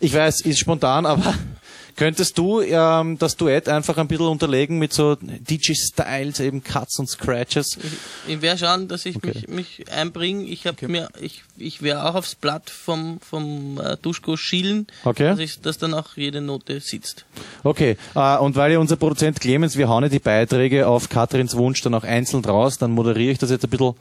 [0.00, 1.34] ich weiß, ist spontan, aber
[1.96, 7.08] könntest du ähm, das Duett einfach ein bisschen unterlegen mit so DJ-Styles, eben Cuts und
[7.08, 7.78] Scratches?
[8.26, 9.32] Ich, ich werde schauen, dass ich Okay.
[9.46, 9.48] mich,
[9.80, 10.44] mich einbringe.
[10.44, 15.30] Ich habe mir, ich, ich werde auch aufs Blatt vom, vom äh, Duschko schielen, Okay.
[15.30, 17.24] dass, ich, dass dann auch jede Note sitzt.
[17.62, 21.56] Okay, äh, und weil ja unser Produzent Clemens, wir hauen ja die Beiträge auf Katrins
[21.56, 23.94] Wunsch dann auch einzeln raus, dann moderiere ich das jetzt ein bisschen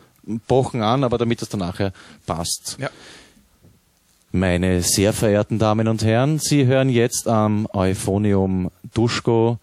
[0.47, 1.93] bochen an, aber damit das dann nachher
[2.25, 2.77] passt.
[2.79, 2.89] Ja.
[4.31, 9.59] Meine sehr verehrten Damen und Herren, Sie hören jetzt am Euphonium Duschko,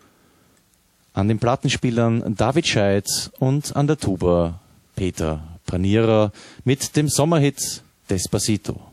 [1.13, 4.61] an den Plattenspielern David Scheidt und an der Tuba
[4.95, 6.31] Peter Panierer
[6.65, 8.90] mit dem Sommerhit Despacito.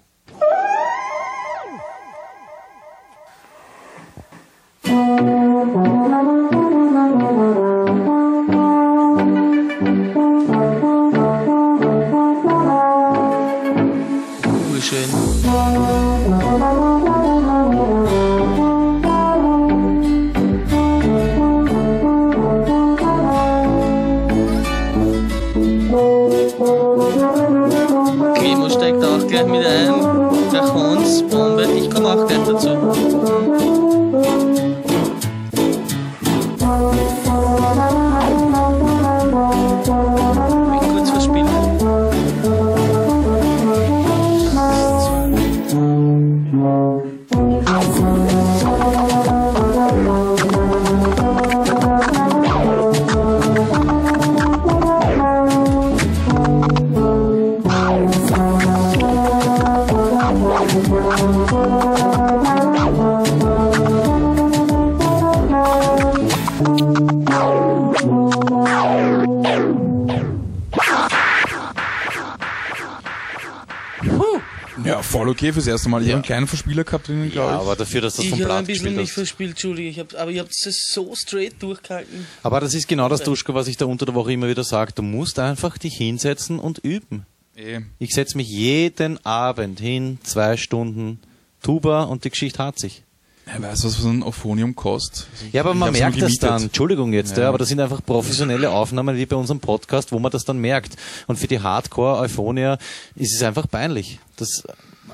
[75.67, 76.01] Fürs erste Mal.
[76.01, 77.61] Ich habe einen kleinen Verspieler gehabt drinnen, glaube Ja, ich.
[77.61, 79.13] aber dafür, dass du das Ich vom habe ein Blatt bisschen gespielt mich hast.
[79.15, 79.89] verspielt, Entschuldige.
[79.89, 82.25] Ich hab, aber ihr habt es so straight durchgehalten.
[82.43, 84.93] Aber das ist genau das, Duschko, was ich da unter der Woche immer wieder sage.
[84.95, 87.25] Du musst einfach dich hinsetzen und üben.
[87.57, 87.81] Eh.
[87.99, 91.19] Ich setze mich jeden Abend hin, zwei Stunden,
[91.61, 93.03] Tuba und die Geschichte hat sich.
[93.47, 95.27] Ja, weißt du, was so ein Euphonium kostet?
[95.53, 96.63] Ja, aber ich man merkt das dann.
[96.63, 97.43] Entschuldigung jetzt, ja.
[97.43, 97.49] Ja.
[97.49, 100.95] aber das sind einfach professionelle Aufnahmen wie bei unserem Podcast, wo man das dann merkt.
[101.27, 102.77] Und für die Hardcore-Euphonier
[103.15, 104.19] ist es einfach peinlich.
[104.35, 104.63] Das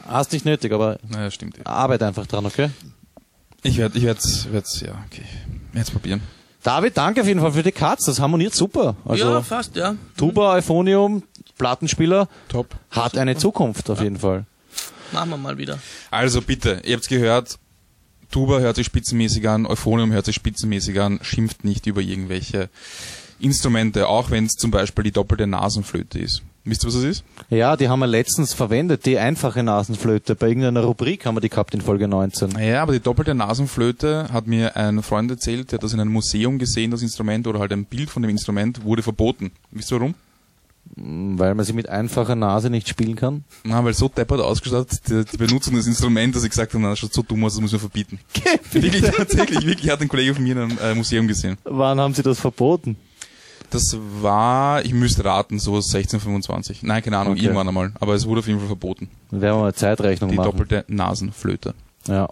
[0.08, 1.66] hast nicht nötig, aber Naja, stimmt.
[1.66, 2.70] arbeite einfach dran, okay?
[3.62, 4.20] Ich werde, ich werde,
[4.52, 5.24] werd's, ja, okay.
[5.74, 6.22] Jetzt probieren.
[6.64, 8.06] David, danke auf jeden Fall für die Cuts.
[8.06, 8.96] Das harmoniert super.
[9.06, 9.96] Also ja, fast, ja.
[10.18, 11.24] Tuba, Euphonium,
[11.58, 12.76] Plattenspieler Top.
[12.92, 14.46] hat eine Zukunft auf jeden Fall.
[15.12, 15.80] Machen wir mal wieder.
[16.10, 17.58] Also bitte, ihr habt's gehört,
[18.32, 22.70] Tuba hört sich spitzenmäßig an, Euphonium hört sich spitzenmäßig an, schimpft nicht über irgendwelche
[23.40, 26.42] Instrumente, auch wenn es zum Beispiel die doppelte Nasenflöte ist.
[26.66, 27.24] Wisst ihr, was das ist?
[27.50, 30.34] Ja, die haben wir letztens verwendet, die einfache Nasenflöte.
[30.36, 32.52] Bei irgendeiner Rubrik haben wir die gehabt in Folge 19.
[32.58, 36.14] Ja, aber die doppelte Nasenflöte hat mir ein Freund erzählt, der hat das in einem
[36.14, 39.52] Museum gesehen, das Instrument, oder halt ein Bild von dem Instrument, wurde verboten.
[39.72, 40.16] Wisst ihr warum?
[40.96, 43.44] Weil man sie mit einfacher Nase nicht spielen kann.
[43.66, 46.92] Na, weil so deppert ausgestattet, die, die Benutzung des Instruments, dass ich gesagt habe, na,
[46.92, 48.20] das schaut so dumm aus, das muss man verbieten.
[48.72, 51.58] wirklich, tatsächlich, wirklich, hat ein Kollege von mir in einem äh, Museum gesehen.
[51.66, 52.96] Wann haben sie das verboten?
[53.74, 56.84] Das war, ich müsste raten, so 1625.
[56.84, 57.44] Nein, keine Ahnung, Okay.
[57.44, 57.92] irgendwann einmal.
[58.00, 59.10] Aber es wurde auf jeden Fall verboten.
[59.32, 60.52] Dann werden wir mal Zeitrechnung Die machen.
[60.52, 61.74] doppelte Nasenflöte.
[62.08, 62.30] Ja.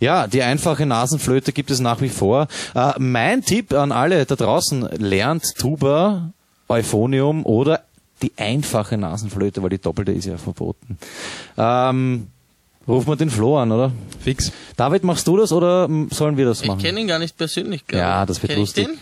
[0.00, 2.46] Ja, die einfache Nasenflöte gibt es nach wie vor.
[2.74, 6.32] Äh, mein Tipp an alle da draußen, lernt Tuba,
[6.68, 7.82] Euphonium oder
[8.22, 10.98] die einfache Nasenflöte, weil die doppelte ist ja verboten.
[11.56, 12.28] Ähm,
[12.86, 13.92] rufen wir den Flo an, oder?
[14.20, 14.52] Fix.
[14.76, 16.80] David, machst du das oder sollen wir das Ich machen?
[16.80, 18.26] kenne ihn gar nicht persönlich, glaube Ja, ich.
[18.28, 18.84] das wird Kenn lustig.
[18.84, 18.98] Ich den?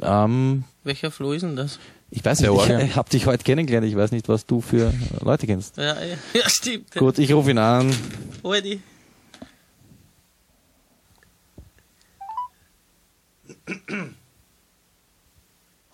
[0.00, 1.78] Ähm, Welcher Flo ist denn das?
[2.10, 4.92] ich weiß nicht, ich, ich habe dich heute kennengelernt, ich weiß nicht, was du für
[5.20, 5.76] Leute kennst.
[5.76, 6.92] Ja, ja, ja stimmt.
[6.94, 7.94] Gut, ich rufe ihn an.
[8.42, 8.80] Aldi.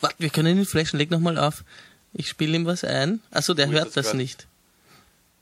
[0.01, 0.99] Warte, wir können ihn flashen.
[0.99, 1.65] Leg nochmal auf.
[2.13, 3.21] Ich spiele ihm was ein.
[3.31, 4.47] Achso, der Wo hört das das nicht.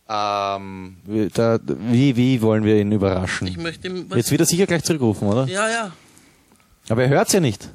[0.09, 3.47] Ähm, wie- da, wie, wie wollen wir ihn überraschen?
[3.47, 4.17] Ich möchte ihm was...
[4.17, 5.47] Jetzt wird er sicher gleich zurückrufen, oder?
[5.47, 5.93] Ja, ja.
[6.89, 7.69] Aber er hört's ja nicht.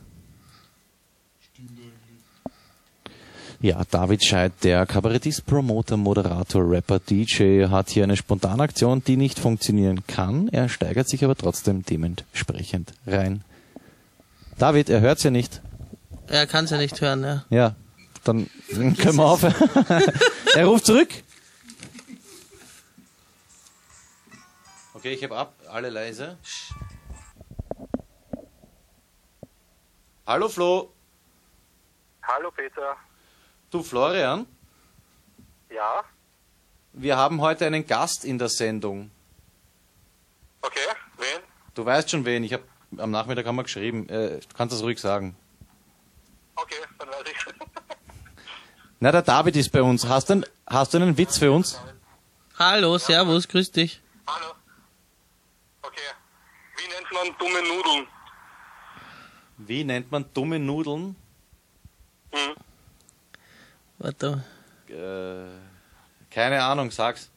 [3.59, 9.39] Ja, David Scheid, der Kabarettist, Promoter, Moderator, Rapper, DJ, hat hier eine Spontanaktion, die nicht
[9.39, 10.47] funktionieren kann.
[10.49, 13.43] Er steigert sich aber trotzdem dementsprechend rein.
[14.59, 15.61] David, er hört's ja nicht.
[16.27, 17.45] Er kann es ja nicht hören, ja.
[17.49, 17.75] Ja,
[18.23, 19.55] dann können wir aufhören.
[20.55, 21.09] er ruft zurück.
[24.93, 25.53] Okay, ich habe ab.
[25.67, 26.37] Alle leise.
[30.27, 30.91] Hallo Flo.
[32.21, 32.97] Hallo Peter.
[33.71, 34.45] Du Florian,
[35.69, 36.03] Ja,
[36.93, 39.11] wir haben heute einen Gast in der Sendung.
[40.61, 40.79] okay,
[41.17, 41.41] wen?
[41.75, 42.63] Du weißt schon wen, ich habe
[42.97, 44.07] am Nachmittag haben wir geschrieben.
[44.09, 45.35] Äh, du kannst das ruhig sagen.
[46.55, 47.53] Okay, dann weiß ich.
[48.99, 50.07] Na, der David ist bei uns.
[50.07, 51.79] Hast du, einen- hast du einen Witz für uns?
[52.57, 54.01] Hallo, servus, grüß dich.
[54.25, 54.53] Hallo.
[55.83, 55.99] Okay.
[56.77, 58.07] Wie nennt man dumme Nudeln?
[59.57, 61.15] Wie nennt man dumme Nudeln?
[62.31, 62.55] Hm.
[63.99, 64.43] Warte.
[64.89, 67.29] Äh, keine Ahnung, sag's.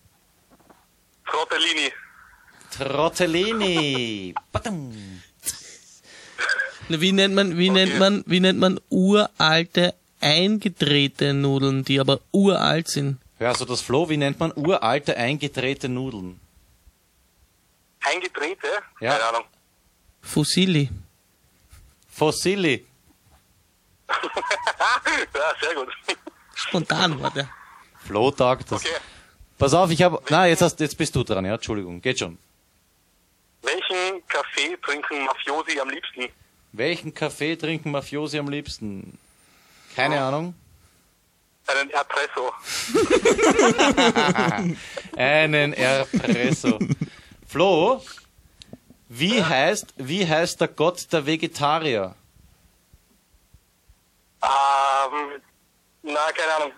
[2.71, 4.35] Trottellini.
[6.89, 12.21] Na, Wie nennt man, wie nennt man, wie nennt man uralte, eingedrehte Nudeln, die aber
[12.33, 13.19] uralt sind?
[13.39, 14.09] Hörst du das, Flo?
[14.09, 16.41] Wie nennt man uralte, eingedrehte Nudeln?
[18.01, 18.67] Eingedrehte?
[19.01, 19.13] Ja.
[19.13, 19.45] Keine Ahnung.
[20.21, 20.91] Fusilli.
[22.09, 22.87] Fossili.
[24.11, 25.89] ja, sehr gut.
[26.69, 27.49] Spontan war der.
[28.05, 28.85] Flo tagt das.
[28.85, 28.95] Okay.
[29.59, 30.23] Pass auf, ich habe.
[30.29, 31.55] Na, jetzt, hast, jetzt bist du dran, ja?
[31.55, 32.39] Entschuldigung, geht schon.
[33.63, 36.29] Welchen Kaffee trinken Mafiosi am liebsten?
[36.73, 39.19] Welchen Kaffee trinken Mafiosi am liebsten?
[39.97, 40.55] Keine Ahnung.
[41.67, 42.53] Einen Erpresso.
[45.17, 46.79] Einen Erpresso.
[47.47, 48.03] Flo,
[49.09, 52.15] wie heißt, wie heißt der Gott der Vegetarier?
[54.43, 55.41] Ähm,
[56.13, 56.73] na, keine Ahnung.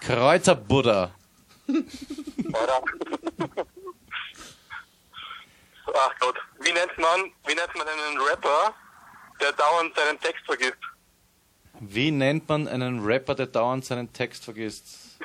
[0.00, 1.14] Kräuterbuddha.
[1.68, 2.82] Oder?
[5.94, 6.36] Ach Gott.
[6.60, 8.74] Wie nennt man, wie nennt man einen Rapper,
[9.40, 10.78] der dauernd seinen Text vergisst?
[11.80, 15.18] Wie nennt man einen Rapper, der dauernd seinen Text vergisst?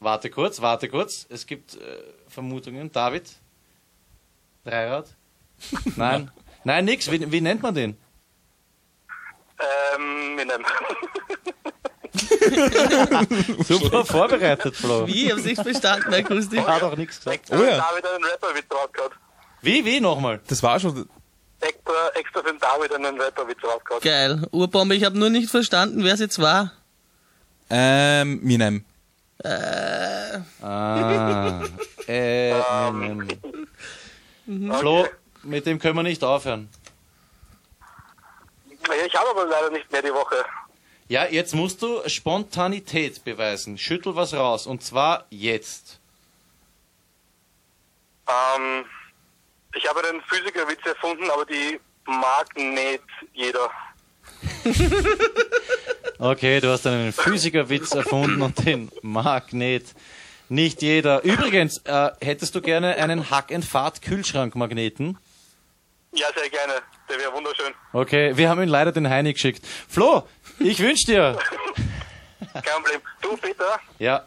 [0.00, 1.26] Warte kurz, warte kurz.
[1.28, 2.92] Es gibt äh, Vermutungen.
[2.92, 3.30] David?
[4.64, 5.14] Dreirad?
[5.96, 6.30] Nein.
[6.64, 7.10] Nein, nix.
[7.10, 7.96] Wie, wie nennt man den?
[9.60, 10.64] Ähm, in einem.
[13.64, 15.06] Super vorbereitet, Flo.
[15.06, 15.26] Wie?
[15.26, 16.60] Ich hab's nicht verstanden, akustisch.
[16.60, 17.40] Hat auch nichts gesagt.
[17.40, 17.78] Extra Oh ja.
[17.78, 19.12] David einen Rapper-Witz rausgehauen.
[19.62, 20.40] Wie, wie nochmal?
[20.46, 21.08] Das war schon.
[21.60, 24.02] Extra, extra für den David einen Rapper-Witz rausgehauen.
[24.02, 24.46] Geil.
[24.52, 26.72] Urbombe, ich habe nur nicht verstanden, wer es jetzt war.
[27.70, 28.84] Ähm, Minem.
[29.44, 30.40] Ah.
[32.08, 32.08] Äh,
[32.88, 33.28] ähm,
[34.78, 35.06] Flo,
[35.42, 36.68] mit dem können wir nicht aufhören.
[38.88, 40.44] Ja, Ich habe aber leider nicht mehr die Woche.
[41.08, 43.78] Ja, jetzt musst du Spontanität beweisen.
[43.78, 44.66] Schüttel was raus.
[44.66, 46.00] Und zwar jetzt.
[48.28, 48.84] Ähm,
[49.74, 53.70] ich habe einen Physikerwitz erfunden, aber die mag nicht jeder.
[56.20, 59.94] Okay, du hast einen Physikerwitz erfunden und den mag nicht,
[60.48, 61.22] nicht jeder.
[61.22, 65.16] Übrigens, äh, hättest du gerne einen Hack-and-Fahrt-Kühlschrankmagneten?
[66.12, 66.74] Ja, sehr gerne.
[67.08, 67.72] Der wäre wunderschön.
[67.92, 69.64] Okay, wir haben ihn leider den Heini geschickt.
[69.88, 70.26] Flo,
[70.58, 71.38] ich wünsch dir.
[72.52, 73.00] Kein Problem.
[73.20, 74.24] Du, Peter, Ja,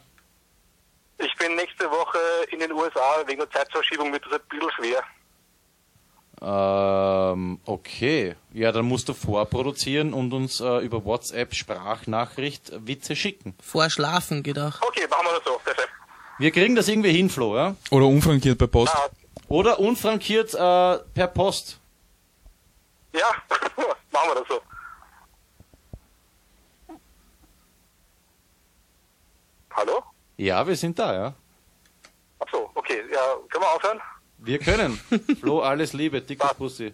[1.18, 2.18] ich bin nächste Woche
[2.52, 3.24] in den USA.
[3.28, 5.04] Wegen der Zeitverschiebung wird das ein bisschen schwer.
[6.42, 8.36] ähm, okay.
[8.54, 13.56] Ja, dann musst du vorproduzieren und uns äh, über WhatsApp Sprachnachricht Witze schicken.
[13.62, 14.82] Vor Schlafen geht auch.
[14.82, 15.60] Okay, machen wir das so.
[15.64, 15.90] Perfekt.
[16.40, 17.76] Wir kriegen das irgendwie hin, Flo, ja?
[17.92, 18.96] Oder unfrankiert bei Post.
[18.96, 19.10] Ah,
[19.52, 21.78] Oder unfrankiert äh, per Post.
[23.12, 23.28] ja,
[24.14, 24.62] machen wir das so.
[29.72, 30.04] Hallo?
[30.38, 31.34] Ja, wir sind da, ja.
[32.40, 33.04] Ach so, okay.
[33.12, 34.00] Ja, können wir aufhören?
[34.38, 34.98] Wir können.
[35.42, 36.94] Flo, alles Liebe, dickes Pussy.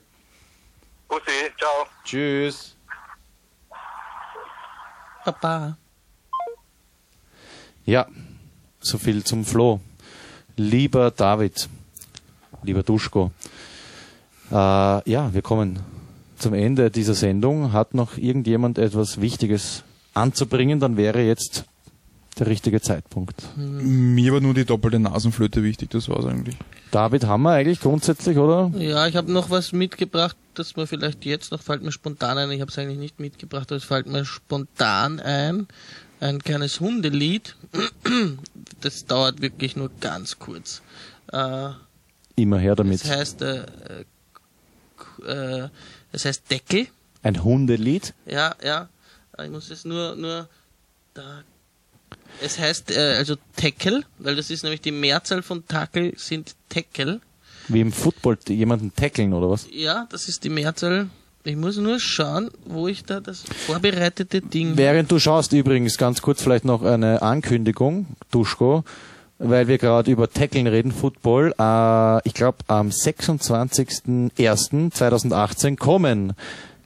[1.07, 1.85] Bussi, ciao.
[2.03, 2.75] Tschüss.
[5.23, 5.77] Papa.
[7.85, 8.07] Ja,
[8.79, 9.79] so viel zum Flo.
[10.55, 11.69] Lieber David,
[12.67, 13.31] lieber Duschko,
[14.51, 14.53] äh,
[15.09, 15.79] ja, wir kommen
[16.37, 17.73] zum Ende dieser Sendung.
[17.73, 21.65] Hat noch irgendjemand etwas Wichtiges anzubringen, dann wäre jetzt
[22.39, 23.43] der richtige Zeitpunkt.
[23.55, 26.55] Mir war nur die doppelte Nasenflöte wichtig, das war's eigentlich.
[26.91, 28.71] David, haben wir eigentlich grundsätzlich, oder?
[28.77, 32.51] Ja, ich habe noch was mitgebracht, das mir vielleicht jetzt noch fällt mir spontan ein.
[32.51, 35.67] Ich habe es eigentlich nicht mitgebracht, aber es fällt mir spontan ein.
[36.19, 37.55] Ein kleines Hundelied.
[38.81, 40.81] Das dauert wirklich nur ganz kurz.
[41.31, 41.69] Äh,
[42.37, 43.03] Immer her damit.
[43.03, 43.65] es heißt, äh,
[45.25, 45.69] äh, äh,
[46.11, 46.87] es heißt Deckel.
[47.23, 48.13] Ein Hundelied.
[48.25, 48.89] Ja, ja.
[49.43, 50.47] Ich muss es nur, nur
[51.13, 51.43] da.
[52.41, 57.21] Es heißt äh, also Tackle, weil das ist nämlich die Mehrzahl von Tackle sind Tackle.
[57.67, 59.67] Wie im Football jemanden tackeln, oder was?
[59.71, 61.09] Ja, das ist die Mehrzahl.
[61.43, 64.77] Ich muss nur schauen, wo ich da das vorbereitete Ding.
[64.77, 68.83] Während du schaust, übrigens ganz kurz vielleicht noch eine Ankündigung, Duschko,
[69.39, 71.53] weil wir gerade über Tackeln reden, Football.
[71.59, 76.33] Äh, ich glaube, am 26.01.2018 kommen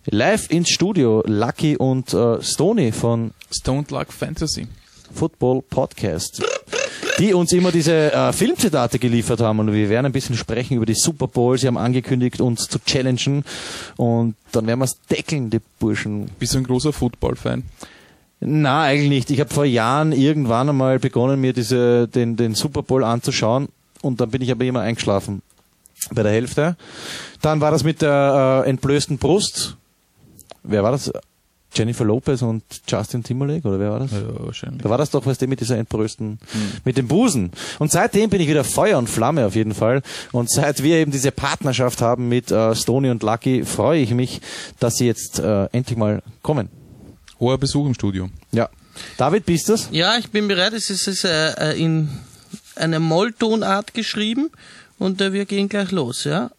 [0.06, 4.68] live ins Studio Lucky und äh, Stony von Stoned Luck Fantasy.
[5.14, 6.42] Football Podcast,
[7.20, 10.86] die uns immer diese äh, Filmzitate geliefert haben und wir werden ein bisschen sprechen über
[10.86, 11.58] die Super Bowl.
[11.58, 13.44] Sie haben angekündigt, uns zu challengen
[13.98, 16.32] und dann werden wir es deckeln, die Burschen.
[16.40, 17.64] Bist du ein großer Football-Fan?
[18.44, 19.30] Na, eigentlich nicht.
[19.30, 23.70] Ich habe vor Jahren irgendwann einmal begonnen, mir diese, den, den Super Bowl anzuschauen
[24.02, 25.44] und dann bin ich aber immer eingeschlafen
[26.12, 26.76] bei der Hälfte.
[27.42, 29.78] Dann war das mit der äh, entblößten Brust.
[30.64, 31.12] Wer war das?
[31.74, 34.12] Jennifer Lopez und Justin Timberlake oder wer war das?
[34.12, 34.82] Ja, wahrscheinlich.
[34.82, 36.38] Da war das doch, was mit dieser Entbrösten,
[36.84, 37.52] mit dem Busen.
[37.80, 40.02] Und seitdem bin ich wieder Feuer und Flamme auf jeden Fall.
[40.34, 44.42] Und seit wir eben diese Partnerschaft haben mit äh, Stony und Lucky, freue ich mich,
[44.80, 46.68] dass sie jetzt äh, endlich mal kommen.
[47.42, 48.30] Hoher Besuch im Studio.
[48.54, 48.70] Ja.
[49.18, 49.90] David, bist du's?
[49.92, 50.74] Ja, ich bin bereit.
[50.74, 52.08] Es ist, es ist äh, äh, in
[52.76, 54.52] einer Molltonart geschrieben
[55.00, 56.52] und äh, wir gehen gleich los, ja.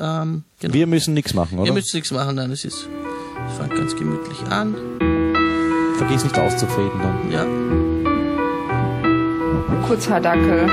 [0.00, 0.74] Ähm, genau.
[0.74, 1.68] Wir müssen nichts machen, oder?
[1.68, 2.88] Ihr müsst nichts machen, nein, es ist,
[3.48, 4.74] es fängt ganz gemütlich an,
[5.96, 7.30] Vergiss nicht auszufaden dann.
[7.30, 7.46] ja.
[9.86, 10.66] Kurzhaardackel,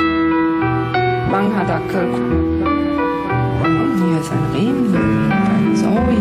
[1.32, 2.08] Langhaardackel.
[3.98, 4.72] Hier ist ein Reh,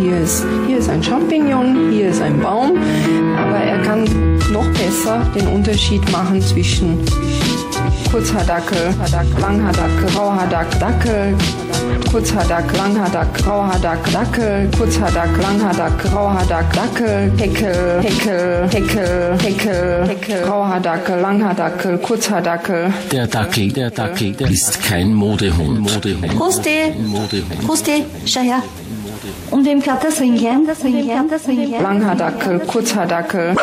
[0.01, 2.79] hier ist, hier ist ein Champignon, hier ist ein Baum.
[3.37, 4.05] Aber er kann
[4.53, 6.99] noch besser den Unterschied machen zwischen
[8.11, 8.95] Kurzhaardackel,
[9.41, 11.35] Langhaardackel, Grauhaardackel, Dackel,
[12.11, 21.99] Kurzhaardackel, Langhaardackel, Grauhaardackel, Dackel, Kurzhaardackel, Langhaardackel, Grauhaardackel, Dackel, Heckel, Heckel, Heckel, Heckel, Heckel, Grauhaardackel, Langhaardackel,
[21.99, 22.93] Kurzhaardackel.
[23.11, 25.81] Der Dackel, der Dackel, der ist kein Modehund.
[25.81, 26.39] Modehund.
[26.39, 27.69] Husti, Modehund.
[27.69, 28.63] Husti, schau her.
[29.67, 30.67] Und Ringchen,
[31.31, 31.83] das Ringchen.
[31.83, 33.57] Langhaardackel, Kurzhaardackel.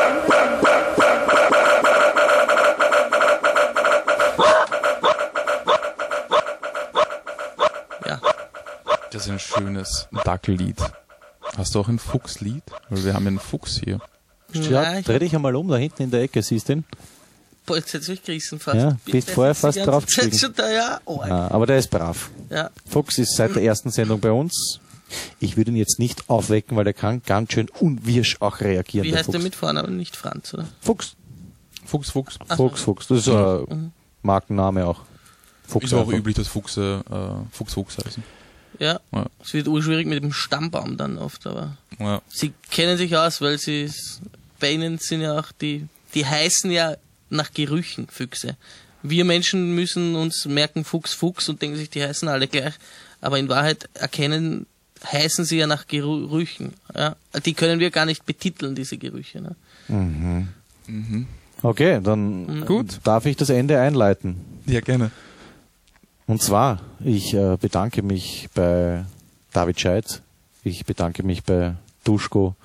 [8.05, 8.19] Ja,
[9.11, 10.77] Das ist ein schönes Dackellied.
[11.57, 12.63] Hast du auch ein Fuchslied?
[12.89, 13.99] Weil wir haben einen Fuchs hier.
[14.53, 16.83] Ja, ich dreh dich einmal um, da hinten in der Ecke, siehst du ihn?
[17.65, 18.75] Boah, jetzt hätte ich gerissen fast.
[18.77, 19.77] Ja, bist vorher fast
[20.39, 20.99] schon da, ja.
[21.05, 22.29] Oh, Ah, aber der ist brav.
[22.49, 22.69] ja.
[22.89, 24.79] Fuchs ist seit der ersten Sendung bei uns.
[25.39, 29.05] Ich würde ihn jetzt nicht aufwecken, weil der kann ganz schön unwirsch auch reagieren.
[29.05, 29.33] Wie der heißt Fuchs.
[29.37, 29.97] der mit Vornamen?
[29.97, 30.67] Nicht Franz, oder?
[30.81, 31.15] Fuchs.
[31.85, 32.37] Fuchs, Fuchs.
[32.55, 33.07] Fuchs, Fuchs.
[33.07, 33.91] Das ist ein
[34.21, 35.01] Markenname auch.
[35.67, 36.13] Fuchs Ist auch einfach.
[36.13, 38.23] üblich, dass Fuchse äh, Fuchs, Fuchs heißen.
[38.79, 38.99] Ja.
[39.13, 39.25] Ja.
[39.43, 42.21] Es wird urschwierig mit dem Stammbaum dann oft, aber Ja.
[42.27, 44.21] sie kennen sich aus, weil sie es-
[44.59, 46.95] bei ihnen sind ja auch die, die heißen ja
[47.29, 48.57] nach Gerüchen Füchse.
[49.03, 52.73] Wir Menschen müssen uns merken Fuchs, Fuchs und denken sich, die heißen alle gleich.
[53.21, 54.65] Aber in Wahrheit erkennen,
[55.05, 56.73] heißen sie ja nach Gerüchen.
[56.95, 57.15] Ja?
[57.45, 59.41] Die können wir gar nicht betiteln, diese Gerüche.
[59.41, 60.47] Ne?
[61.61, 62.99] Okay, dann Gut.
[63.03, 64.37] darf ich das Ende einleiten.
[64.65, 65.11] ja, gerne.
[66.27, 69.03] Und zwar, ich äh, bedanke mich bei
[69.51, 70.21] David Scheidt,
[70.63, 71.73] ich bedanke mich bei
[72.03, 72.55] Duschko,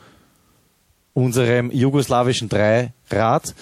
[1.15, 3.55] unserem jugoslawischen Dreirad.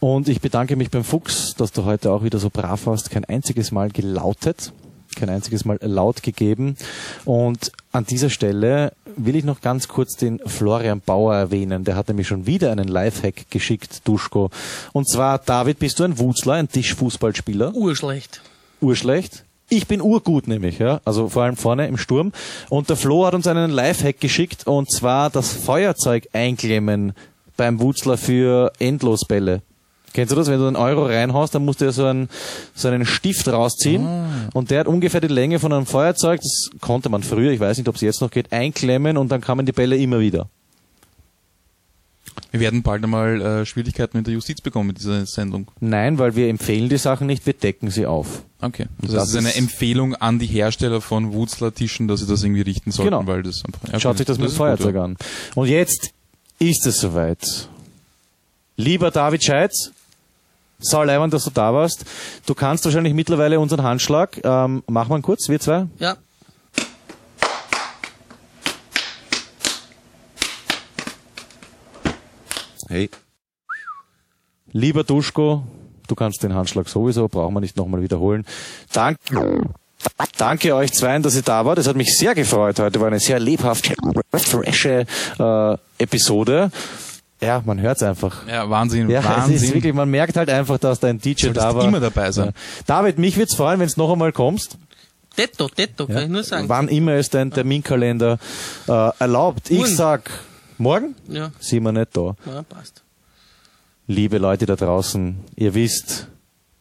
[0.00, 3.24] Und ich bedanke mich beim Fuchs, dass du heute auch wieder so brav warst, kein
[3.24, 4.72] einziges Mal gelautet,
[5.18, 6.76] kein einziges Mal laut gegeben.
[7.24, 11.84] Und an dieser Stelle will ich noch ganz kurz den Florian Bauer erwähnen.
[11.84, 14.50] Der hat nämlich schon wieder einen Lifehack geschickt, Duschko.
[14.92, 17.74] Und zwar, David, bist du ein Wutzler, ein Tischfußballspieler?
[17.74, 18.40] Urschlecht.
[18.80, 19.44] urschlecht.
[19.70, 21.00] Ich bin urgut nämlich, ja.
[21.04, 22.32] Also vor allem vorne im Sturm.
[22.70, 27.12] Und der Flo hat uns einen Lifehack geschickt und zwar das Feuerzeug einklemmen
[27.56, 29.62] beim Wutzler für Endlosbälle.
[30.12, 30.48] Kennst du das?
[30.48, 32.28] Wenn du einen Euro reinhaust, dann musst du ja so einen,
[32.74, 34.06] so einen Stift rausziehen.
[34.54, 37.76] Und der hat ungefähr die Länge von einem Feuerzeug, das konnte man früher, ich weiß
[37.78, 40.48] nicht, ob es jetzt noch geht, einklemmen und dann kamen die Bälle immer wieder.
[42.50, 45.68] Wir werden bald einmal äh, Schwierigkeiten mit der Justiz bekommen mit dieser Sendung.
[45.80, 48.42] Nein, weil wir empfehlen die Sachen nicht, wir decken sie auf.
[48.62, 48.86] Okay.
[49.00, 52.62] Das, Das heißt, ist eine Empfehlung an die Hersteller von Wutzler-Tischen, dass sie das irgendwie
[52.62, 53.26] richten sollten, Genau.
[53.26, 53.92] weil das einfach.
[53.92, 54.18] ja, Schaut okay.
[54.18, 55.04] sich das mit dem Feuerzeug gut, ja.
[55.04, 55.16] an.
[55.56, 56.12] Und jetzt
[56.58, 57.68] ist es soweit.
[58.76, 59.90] Lieber David Scheitz,
[60.80, 62.04] sau leibend, dass du da warst.
[62.46, 64.40] Du kannst wahrscheinlich mittlerweile unseren Handschlag.
[64.44, 65.86] Ähm, machen wir ihn kurz, wir zwei.
[65.98, 66.16] Ja.
[72.88, 73.10] Hey.
[74.72, 75.62] Lieber Duschko,
[76.06, 78.46] du kannst den Handschlag sowieso, brauchen wir nicht nochmal wiederholen.
[78.92, 79.68] Danke.
[80.36, 81.78] Danke euch zweien, dass ihr da wart.
[81.78, 83.00] Es hat mich sehr gefreut heute.
[83.00, 83.94] War eine sehr lebhafte,
[84.32, 85.06] frische
[85.38, 86.70] äh, Episode.
[87.40, 88.46] Ja, man hört's einfach.
[88.48, 89.54] Ja, Wahnsinn, Ja, Wahnsinn.
[89.56, 91.84] es ist wirklich, man merkt halt einfach, dass da ein DJ da war.
[91.84, 92.46] immer dabei sein.
[92.46, 92.52] Ja.
[92.86, 94.76] David, mich wird's freuen, wenn du noch einmal kommst.
[95.36, 96.68] Tetto, Tetto, kann ich nur sagen.
[96.68, 98.38] Wann immer es dein Terminkalender
[98.88, 99.70] äh, erlaubt.
[99.70, 100.30] Ich sag,
[100.78, 102.34] morgen Ja, sind wir nicht da.
[102.44, 103.02] ja, passt.
[104.08, 106.26] Liebe Leute da draußen, ihr wisst,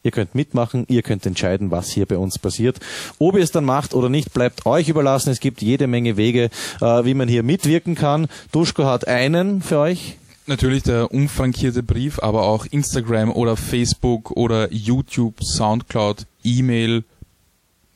[0.01, 2.79] ihr könnt mitmachen, ihr könnt entscheiden, was hier bei uns passiert.
[3.19, 5.29] Ob ihr es dann macht oder nicht, bleibt euch überlassen.
[5.29, 6.49] Es gibt jede Menge Wege,
[6.81, 8.27] äh, wie man hier mitwirken kann.
[8.51, 10.17] Duschko hat einen für euch.
[10.47, 17.03] Natürlich der unfrankierte Brief, aber auch Instagram oder Facebook oder YouTube, Soundcloud, E-Mail,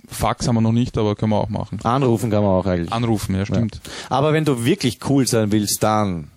[0.08, 1.80] Fax haben wir noch nicht, aber können wir auch machen.
[1.84, 2.92] Anrufen kann man auch eigentlich.
[2.92, 3.80] Anrufen, ja, stimmt.
[4.10, 6.30] Aber wenn du wirklich cool sein willst, dann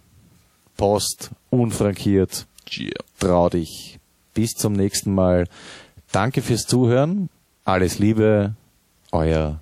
[0.76, 2.46] Post, unfrankiert,
[2.76, 2.92] Yeah.
[3.18, 3.98] trau dich.
[4.32, 5.46] Bis zum nächsten Mal.
[6.12, 7.28] Danke fürs Zuhören.
[7.64, 8.54] Alles Liebe.
[9.12, 9.60] Euer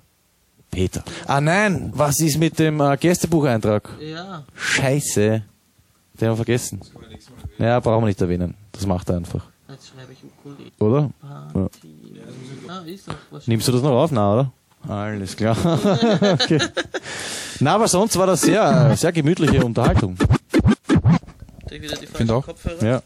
[0.71, 1.03] Peter.
[1.27, 3.89] Ah nein, was ist mit dem äh, Gästebucheintrag?
[3.99, 4.45] Ja.
[4.55, 5.43] Scheiße.
[6.23, 6.79] Den haben wir vergessen.
[7.59, 8.53] Ja, brauchen wir nicht erwähnen.
[8.71, 9.43] Das macht er einfach.
[9.69, 10.71] Jetzt schreibe ich Ukulele.
[10.79, 11.09] Oder?
[11.21, 11.69] Ja.
[12.69, 13.45] Ah, ist doch was.
[13.45, 14.09] Nimmst du das noch auf?
[14.13, 14.51] Na, oder?
[14.87, 15.57] Alles klar.
[16.21, 16.61] okay.
[17.59, 20.15] Na, aber sonst war das sehr, sehr gemütliche Unterhaltung.
[21.67, 22.45] Krieg wieder die Find auch.
[22.45, 22.85] Kopfhörer.
[22.85, 23.03] Ja.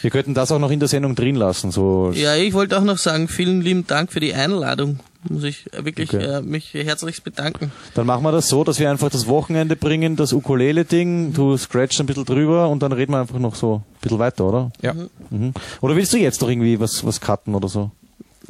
[0.00, 1.70] Wir könnten das auch noch in der Sendung drin lassen.
[1.70, 2.10] So.
[2.14, 4.98] Ja, ich wollte auch noch sagen, vielen lieben Dank für die Einladung.
[5.28, 6.24] Muss ich wirklich Okay.
[6.24, 7.70] äh, mich herzlichst bedanken.
[7.94, 12.00] Dann machen wir das so, dass wir einfach das Wochenende bringen, das Ukulele-Ding, du scratchst
[12.00, 14.70] ein bisschen drüber und dann reden wir einfach noch so ein bisschen weiter, oder?
[14.80, 14.94] Ja.
[15.28, 15.52] Mhm.
[15.82, 17.90] Oder willst du jetzt doch irgendwie was, was cutten oder so?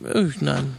[0.05, 0.77] Äh, nein.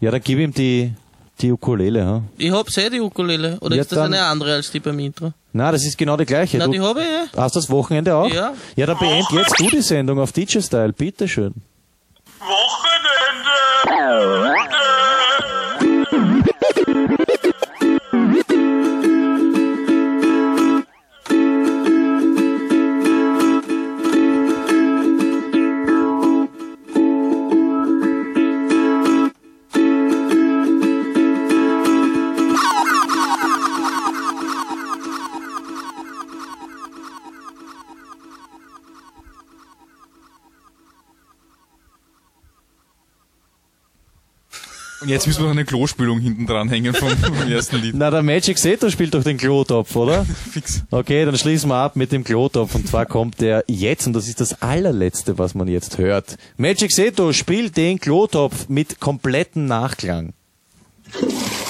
[0.00, 0.94] Ja, dann gib ihm die,
[1.40, 2.22] die Ukulele, ha?
[2.38, 3.58] Ich hab eh die Ukulele.
[3.60, 5.32] Oder Ja, ist das eine andere als die beim Intro?
[5.52, 6.56] Na, das ist genau die gleiche.
[6.56, 7.36] Na, du die habe ich eh.
[7.40, 8.32] hast das Wochenende auch?
[8.32, 8.54] Ja.
[8.76, 11.54] Ja, dann beend jetzt du die Sendung auf DJ-Style, bitteschön.
[45.08, 47.94] Jetzt müssen wir noch eine Klospülung hinten dran hängen vom, vom ersten Lied.
[47.96, 50.24] Na, der Magic Seto spielt doch den Klotopf, oder?
[50.52, 50.82] Fix.
[50.90, 52.74] Okay, dann schließen wir ab mit dem Klotopf.
[52.74, 56.36] Und zwar kommt der jetzt, und das ist das allerletzte, was man jetzt hört.
[56.58, 60.34] Magic Seto spielt den Klotopf mit kompletten Nachklang.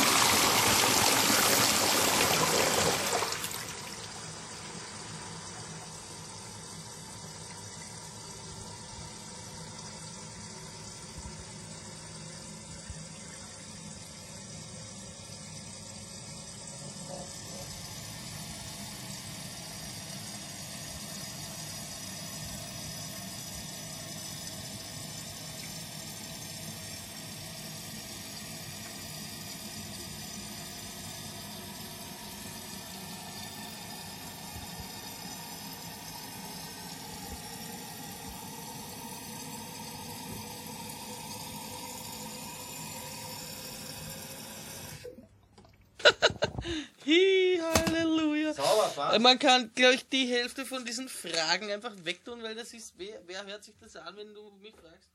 [49.29, 53.21] Man kann, glaube ich, die Hälfte von diesen Fragen einfach wegtun, weil das ist, wer,
[53.27, 55.11] wer hört sich das an, wenn du mich fragst?